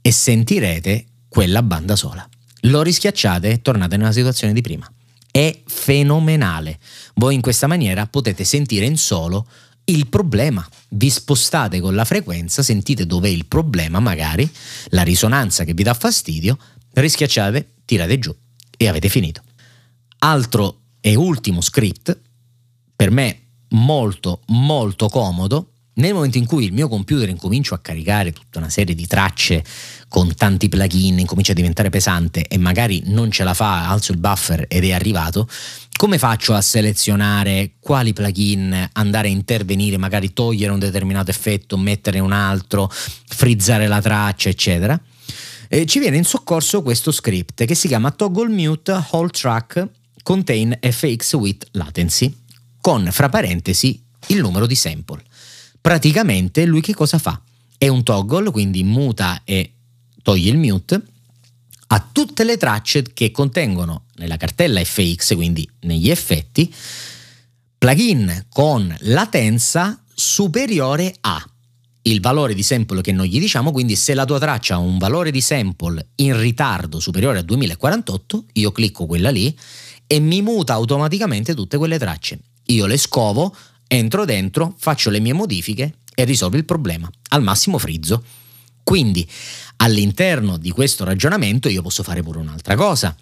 e 0.00 0.10
sentirete 0.12 1.06
quella 1.28 1.62
banda 1.62 1.96
sola. 1.96 2.28
Lo 2.62 2.82
rischiacciate 2.82 3.50
e 3.50 3.62
tornate 3.62 3.96
nella 3.96 4.12
situazione 4.12 4.52
di 4.52 4.60
prima. 4.60 4.90
È 5.30 5.62
fenomenale. 5.66 6.78
Voi 7.14 7.34
in 7.34 7.40
questa 7.40 7.66
maniera 7.66 8.06
potete 8.06 8.44
sentire 8.44 8.84
in 8.84 8.96
solo 8.96 9.46
il 9.84 10.06
problema. 10.08 10.66
Vi 10.90 11.10
spostate 11.10 11.80
con 11.80 11.94
la 11.94 12.04
frequenza, 12.04 12.62
sentite 12.62 13.06
dov'è 13.06 13.28
il 13.28 13.46
problema, 13.46 13.98
magari 13.98 14.48
la 14.88 15.02
risonanza 15.02 15.64
che 15.64 15.74
vi 15.74 15.82
dà 15.82 15.94
fastidio, 15.94 16.58
rischiacciate, 16.92 17.76
tirate 17.84 18.18
giù 18.18 18.34
e 18.76 18.88
avete 18.88 19.08
finito. 19.08 19.42
Altro 20.18 20.80
e 21.00 21.14
ultimo 21.14 21.60
script, 21.60 22.16
per 22.94 23.10
me 23.10 23.40
molto 23.70 24.42
molto 24.46 25.08
comodo, 25.08 25.71
nel 25.94 26.14
momento 26.14 26.38
in 26.38 26.46
cui 26.46 26.64
il 26.64 26.72
mio 26.72 26.88
computer 26.88 27.28
incomincio 27.28 27.74
a 27.74 27.78
caricare 27.78 28.32
tutta 28.32 28.58
una 28.58 28.70
serie 28.70 28.94
di 28.94 29.06
tracce 29.06 29.62
con 30.08 30.34
tanti 30.34 30.68
plugin, 30.68 31.18
incomincia 31.18 31.52
a 31.52 31.54
diventare 31.54 31.90
pesante 31.90 32.46
e 32.46 32.56
magari 32.56 33.02
non 33.06 33.30
ce 33.30 33.44
la 33.44 33.52
fa, 33.52 33.88
alzo 33.88 34.12
il 34.12 34.18
buffer 34.18 34.64
ed 34.68 34.84
è 34.84 34.92
arrivato, 34.92 35.46
come 35.96 36.18
faccio 36.18 36.54
a 36.54 36.62
selezionare 36.62 37.72
quali 37.78 38.12
plugin 38.12 38.90
andare 38.92 39.28
a 39.28 39.30
intervenire, 39.30 39.98
magari 39.98 40.32
togliere 40.32 40.72
un 40.72 40.78
determinato 40.78 41.30
effetto, 41.30 41.76
mettere 41.76 42.20
un 42.20 42.32
altro, 42.32 42.90
frizzare 42.90 43.86
la 43.86 44.00
traccia, 44.00 44.48
eccetera? 44.48 44.98
Eh, 45.68 45.86
ci 45.86 45.98
viene 45.98 46.16
in 46.16 46.24
soccorso 46.24 46.82
questo 46.82 47.12
script 47.12 47.64
che 47.64 47.74
si 47.74 47.88
chiama 47.88 48.10
Toggle 48.10 48.48
Mute 48.48 49.04
Whole 49.10 49.30
Track 49.30 49.88
Contain 50.22 50.78
FX 50.80 51.32
with 51.34 51.66
Latency, 51.72 52.34
con 52.80 53.08
fra 53.10 53.28
parentesi 53.28 54.02
il 54.28 54.40
numero 54.40 54.66
di 54.66 54.74
sample 54.74 55.22
praticamente 55.82 56.64
lui 56.64 56.80
che 56.80 56.94
cosa 56.94 57.18
fa? 57.18 57.38
È 57.76 57.88
un 57.88 58.02
toggle, 58.02 58.50
quindi 58.50 58.82
muta 58.84 59.42
e 59.44 59.72
toglie 60.22 60.50
il 60.50 60.56
mute 60.56 61.02
a 61.88 62.08
tutte 62.10 62.44
le 62.44 62.56
tracce 62.56 63.02
che 63.12 63.30
contengono 63.30 64.04
nella 64.14 64.38
cartella 64.38 64.82
FX, 64.82 65.34
quindi 65.34 65.68
negli 65.80 66.08
effetti, 66.08 66.72
plugin 67.76 68.46
con 68.48 68.96
latenza 69.00 70.02
superiore 70.14 71.14
a 71.20 71.44
il 72.02 72.20
valore 72.20 72.54
di 72.54 72.62
sample 72.62 73.00
che 73.00 73.12
noi 73.12 73.28
gli 73.28 73.38
diciamo, 73.38 73.70
quindi 73.70 73.94
se 73.94 74.14
la 74.14 74.24
tua 74.24 74.38
traccia 74.38 74.74
ha 74.74 74.78
un 74.78 74.98
valore 74.98 75.30
di 75.30 75.40
sample 75.40 76.08
in 76.16 76.38
ritardo 76.38 76.98
superiore 76.98 77.38
a 77.38 77.42
2048, 77.42 78.46
io 78.54 78.72
clicco 78.72 79.06
quella 79.06 79.30
lì 79.30 79.56
e 80.06 80.18
mi 80.18 80.42
muta 80.42 80.72
automaticamente 80.72 81.54
tutte 81.54 81.76
quelle 81.76 81.98
tracce. 81.98 82.40
Io 82.66 82.86
le 82.86 82.96
scovo, 82.96 83.54
entro 83.92 84.24
dentro, 84.24 84.74
faccio 84.78 85.10
le 85.10 85.20
mie 85.20 85.34
modifiche 85.34 85.96
e 86.14 86.24
risolvo 86.24 86.56
il 86.56 86.64
problema. 86.64 87.10
Al 87.28 87.42
massimo 87.42 87.76
frizzo. 87.76 88.24
Quindi 88.82 89.28
all'interno 89.76 90.56
di 90.56 90.70
questo 90.70 91.04
ragionamento 91.04 91.68
io 91.68 91.82
posso 91.82 92.02
fare 92.02 92.22
pure 92.22 92.38
un'altra 92.38 92.74
cosa. 92.74 93.14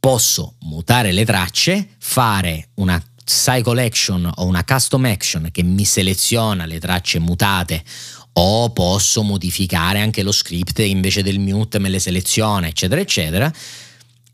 Posso 0.00 0.54
mutare 0.60 1.12
le 1.12 1.24
tracce, 1.24 1.96
fare 1.98 2.70
una 2.74 3.02
cycle 3.24 3.84
action 3.84 4.30
o 4.36 4.46
una 4.46 4.64
custom 4.64 5.04
action 5.04 5.48
che 5.52 5.62
mi 5.62 5.84
seleziona 5.84 6.64
le 6.64 6.80
tracce 6.80 7.18
mutate 7.18 7.84
o 8.32 8.70
posso 8.70 9.22
modificare 9.22 10.00
anche 10.00 10.22
lo 10.22 10.32
script 10.32 10.78
invece 10.78 11.22
del 11.22 11.38
mute 11.38 11.78
me 11.78 11.90
le 11.90 11.98
seleziona 11.98 12.68
eccetera 12.68 13.02
eccetera 13.02 13.52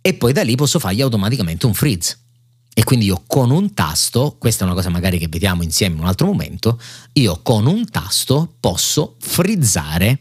e 0.01 0.15
poi 0.15 0.33
da 0.33 0.43
lì 0.43 0.55
posso 0.55 0.79
fargli 0.79 1.01
automaticamente 1.01 1.67
un 1.67 1.75
freeze 1.75 2.19
e 2.75 2.83
quindi 2.85 3.07
io 3.07 3.23
con 3.27 3.51
un 3.51 3.73
tasto, 3.73 4.37
questa 4.39 4.65
è 4.65 4.67
una 4.67 4.77
cosa 4.77 4.91
magari 4.91 5.19
che 5.19 5.29
vediamo 5.29 5.63
insieme 5.63 5.95
in 5.95 6.01
un 6.01 6.09
altro 6.09 6.27
momento, 6.27 6.81
io 7.13 7.41
con 7.43 7.67
un 7.67 7.89
tasto 7.89 8.55
posso 8.59 9.15
frizzare 9.21 10.19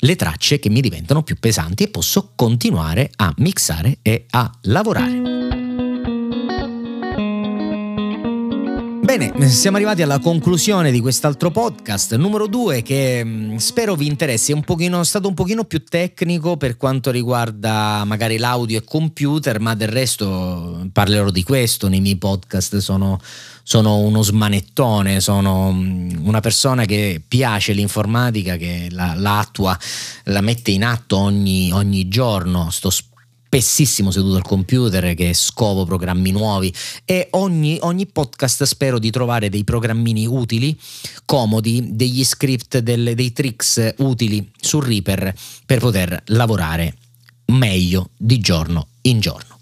le 0.00 0.16
tracce 0.16 0.58
che 0.58 0.70
mi 0.70 0.80
diventano 0.80 1.22
più 1.22 1.36
pesanti 1.38 1.84
e 1.84 1.88
posso 1.88 2.32
continuare 2.34 3.10
a 3.16 3.32
mixare 3.36 3.98
e 4.02 4.24
a 4.30 4.50
lavorare. 4.62 5.39
Bene, 9.10 9.48
siamo 9.48 9.76
arrivati 9.76 10.02
alla 10.02 10.20
conclusione 10.20 10.92
di 10.92 11.00
quest'altro 11.00 11.50
podcast, 11.50 12.14
numero 12.14 12.46
due, 12.46 12.82
che 12.82 13.24
mm, 13.24 13.56
spero 13.56 13.96
vi 13.96 14.06
interessi. 14.06 14.52
È 14.52 14.54
un 14.54 14.62
pochino, 14.62 15.02
stato 15.02 15.26
un 15.26 15.34
pochino 15.34 15.64
più 15.64 15.82
tecnico 15.82 16.56
per 16.56 16.76
quanto 16.76 17.10
riguarda 17.10 18.04
magari 18.04 18.38
l'audio 18.38 18.78
e 18.78 18.84
computer, 18.84 19.58
ma 19.58 19.74
del 19.74 19.88
resto 19.88 20.88
parlerò 20.92 21.30
di 21.30 21.42
questo 21.42 21.88
nei 21.88 22.00
miei 22.00 22.18
podcast. 22.18 22.76
Sono, 22.76 23.20
sono 23.64 23.96
uno 23.96 24.22
smanettone, 24.22 25.18
sono 25.18 25.72
mm, 25.72 26.24
una 26.24 26.38
persona 26.38 26.84
che 26.84 27.20
piace 27.26 27.72
l'informatica, 27.72 28.54
che 28.54 28.86
la, 28.90 29.14
la 29.16 29.40
attua, 29.40 29.76
la 30.26 30.40
mette 30.40 30.70
in 30.70 30.84
atto 30.84 31.16
ogni, 31.16 31.72
ogni 31.72 32.06
giorno. 32.06 32.70
Sto 32.70 32.90
spessissimo 33.50 34.12
seduto 34.12 34.36
al 34.36 34.42
computer 34.42 35.12
che 35.14 35.34
scovo 35.34 35.84
programmi 35.84 36.30
nuovi 36.30 36.72
e 37.04 37.26
ogni, 37.30 37.78
ogni, 37.80 38.06
podcast 38.06 38.62
spero 38.62 39.00
di 39.00 39.10
trovare 39.10 39.48
dei 39.48 39.64
programmini 39.64 40.24
utili, 40.24 40.78
comodi, 41.24 41.88
degli 41.90 42.22
script, 42.22 42.78
delle, 42.78 43.16
dei 43.16 43.32
tricks 43.32 43.94
utili 43.98 44.48
su 44.56 44.78
Reaper 44.78 45.34
per 45.66 45.80
poter 45.80 46.22
lavorare 46.26 46.94
meglio 47.46 48.10
di 48.16 48.38
giorno 48.38 48.86
in 49.02 49.18
giorno. 49.18 49.58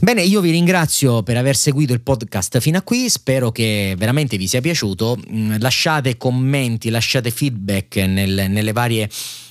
Bene, 0.00 0.22
io 0.24 0.40
vi 0.40 0.50
ringrazio 0.50 1.22
per 1.22 1.36
aver 1.36 1.54
seguito 1.54 1.92
il 1.92 2.00
podcast 2.00 2.58
fino 2.58 2.78
a 2.78 2.82
qui, 2.82 3.08
spero 3.08 3.52
che 3.52 3.94
veramente 3.96 4.36
vi 4.36 4.48
sia 4.48 4.60
piaciuto. 4.60 5.16
Mm, 5.30 5.54
lasciate 5.60 6.16
commenti, 6.16 6.90
lasciate 6.90 7.30
feedback 7.30 7.96
nel, 7.98 8.46
nelle 8.50 8.72
varie 8.72 9.08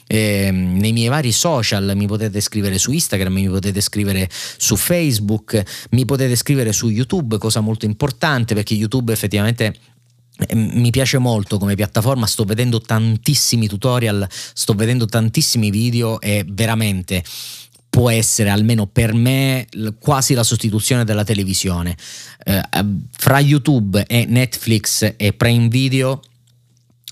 eh, 0.07 0.51
nei 0.51 0.93
miei 0.93 1.07
vari 1.07 1.31
social, 1.31 1.93
mi 1.95 2.05
potete 2.05 2.39
scrivere 2.39 2.77
su 2.77 2.91
Instagram, 2.91 3.33
mi 3.33 3.47
potete 3.47 3.81
scrivere 3.81 4.29
su 4.29 4.75
Facebook, 4.75 5.63
mi 5.91 6.05
potete 6.05 6.35
scrivere 6.35 6.71
su 6.73 6.89
YouTube, 6.89 7.37
cosa 7.37 7.59
molto 7.59 7.85
importante 7.85 8.53
perché 8.53 8.75
YouTube 8.75 9.11
effettivamente 9.11 9.75
ehm, 10.47 10.79
mi 10.79 10.91
piace 10.91 11.17
molto 11.17 11.57
come 11.57 11.75
piattaforma, 11.75 12.27
sto 12.27 12.43
vedendo 12.43 12.79
tantissimi 12.81 13.67
tutorial, 13.67 14.27
sto 14.29 14.73
vedendo 14.73 15.05
tantissimi 15.05 15.71
video 15.71 16.21
e 16.21 16.45
veramente 16.47 17.23
può 17.89 18.09
essere 18.09 18.49
almeno 18.49 18.87
per 18.87 19.13
me 19.13 19.67
quasi 19.99 20.33
la 20.33 20.43
sostituzione 20.43 21.05
della 21.05 21.23
televisione. 21.23 21.95
Eh, 22.43 22.61
fra 23.17 23.39
YouTube 23.39 24.03
e 24.05 24.25
Netflix 24.25 25.13
e 25.15 25.33
Prime 25.33 25.69
Video 25.69 26.19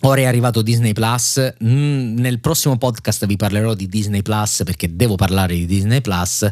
Ora 0.05 0.21
è 0.21 0.25
arrivato 0.25 0.61
Disney 0.61 0.91
Plus. 0.91 1.53
Mm, 1.63 2.17
nel 2.17 2.39
prossimo 2.39 2.77
podcast 2.77 3.25
vi 3.25 3.37
parlerò 3.37 3.73
di 3.73 3.87
Disney 3.87 4.21
Plus 4.21 4.63
perché 4.65 4.93
devo 4.93 5.15
parlare 5.15 5.55
di 5.55 5.65
Disney 5.65 6.01
Plus. 6.01 6.49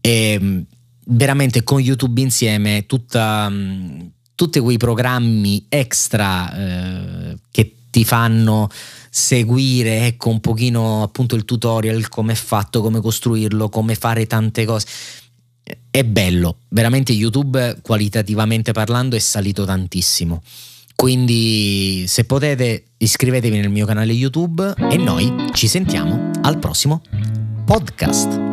E 0.00 0.38
mm, 0.40 0.60
veramente 1.06 1.62
con 1.62 1.78
YouTube 1.78 2.20
insieme 2.20 2.84
tutta, 2.86 3.48
mm, 3.48 4.00
tutti 4.34 4.58
quei 4.58 4.76
programmi 4.76 5.66
extra 5.68 6.52
eh, 6.56 7.38
che 7.50 7.76
ti 7.90 8.04
fanno 8.04 8.68
seguire 9.08 10.06
ecco 10.06 10.30
un 10.30 10.40
pochino 10.40 11.04
appunto 11.04 11.36
il 11.36 11.44
tutorial 11.44 12.08
come 12.08 12.32
è 12.32 12.34
fatto 12.34 12.82
come 12.82 13.00
costruirlo 13.00 13.68
come 13.68 13.94
fare 13.94 14.26
tante 14.26 14.64
cose 14.64 14.86
è 15.88 16.02
bello 16.02 16.56
veramente 16.70 17.12
YouTube 17.12 17.78
qualitativamente 17.82 18.72
parlando 18.72 19.14
è 19.14 19.20
salito 19.20 19.64
tantissimo 19.64 20.42
Quindi 20.94 22.04
se 22.06 22.24
potete 22.24 22.84
iscrivetevi 22.98 23.58
nel 23.58 23.70
mio 23.70 23.86
canale 23.86 24.12
YouTube 24.12 24.74
e 24.90 24.96
noi 24.96 25.48
ci 25.52 25.68
sentiamo 25.68 26.30
al 26.42 26.58
prossimo 26.58 27.02
podcast. 27.64 28.43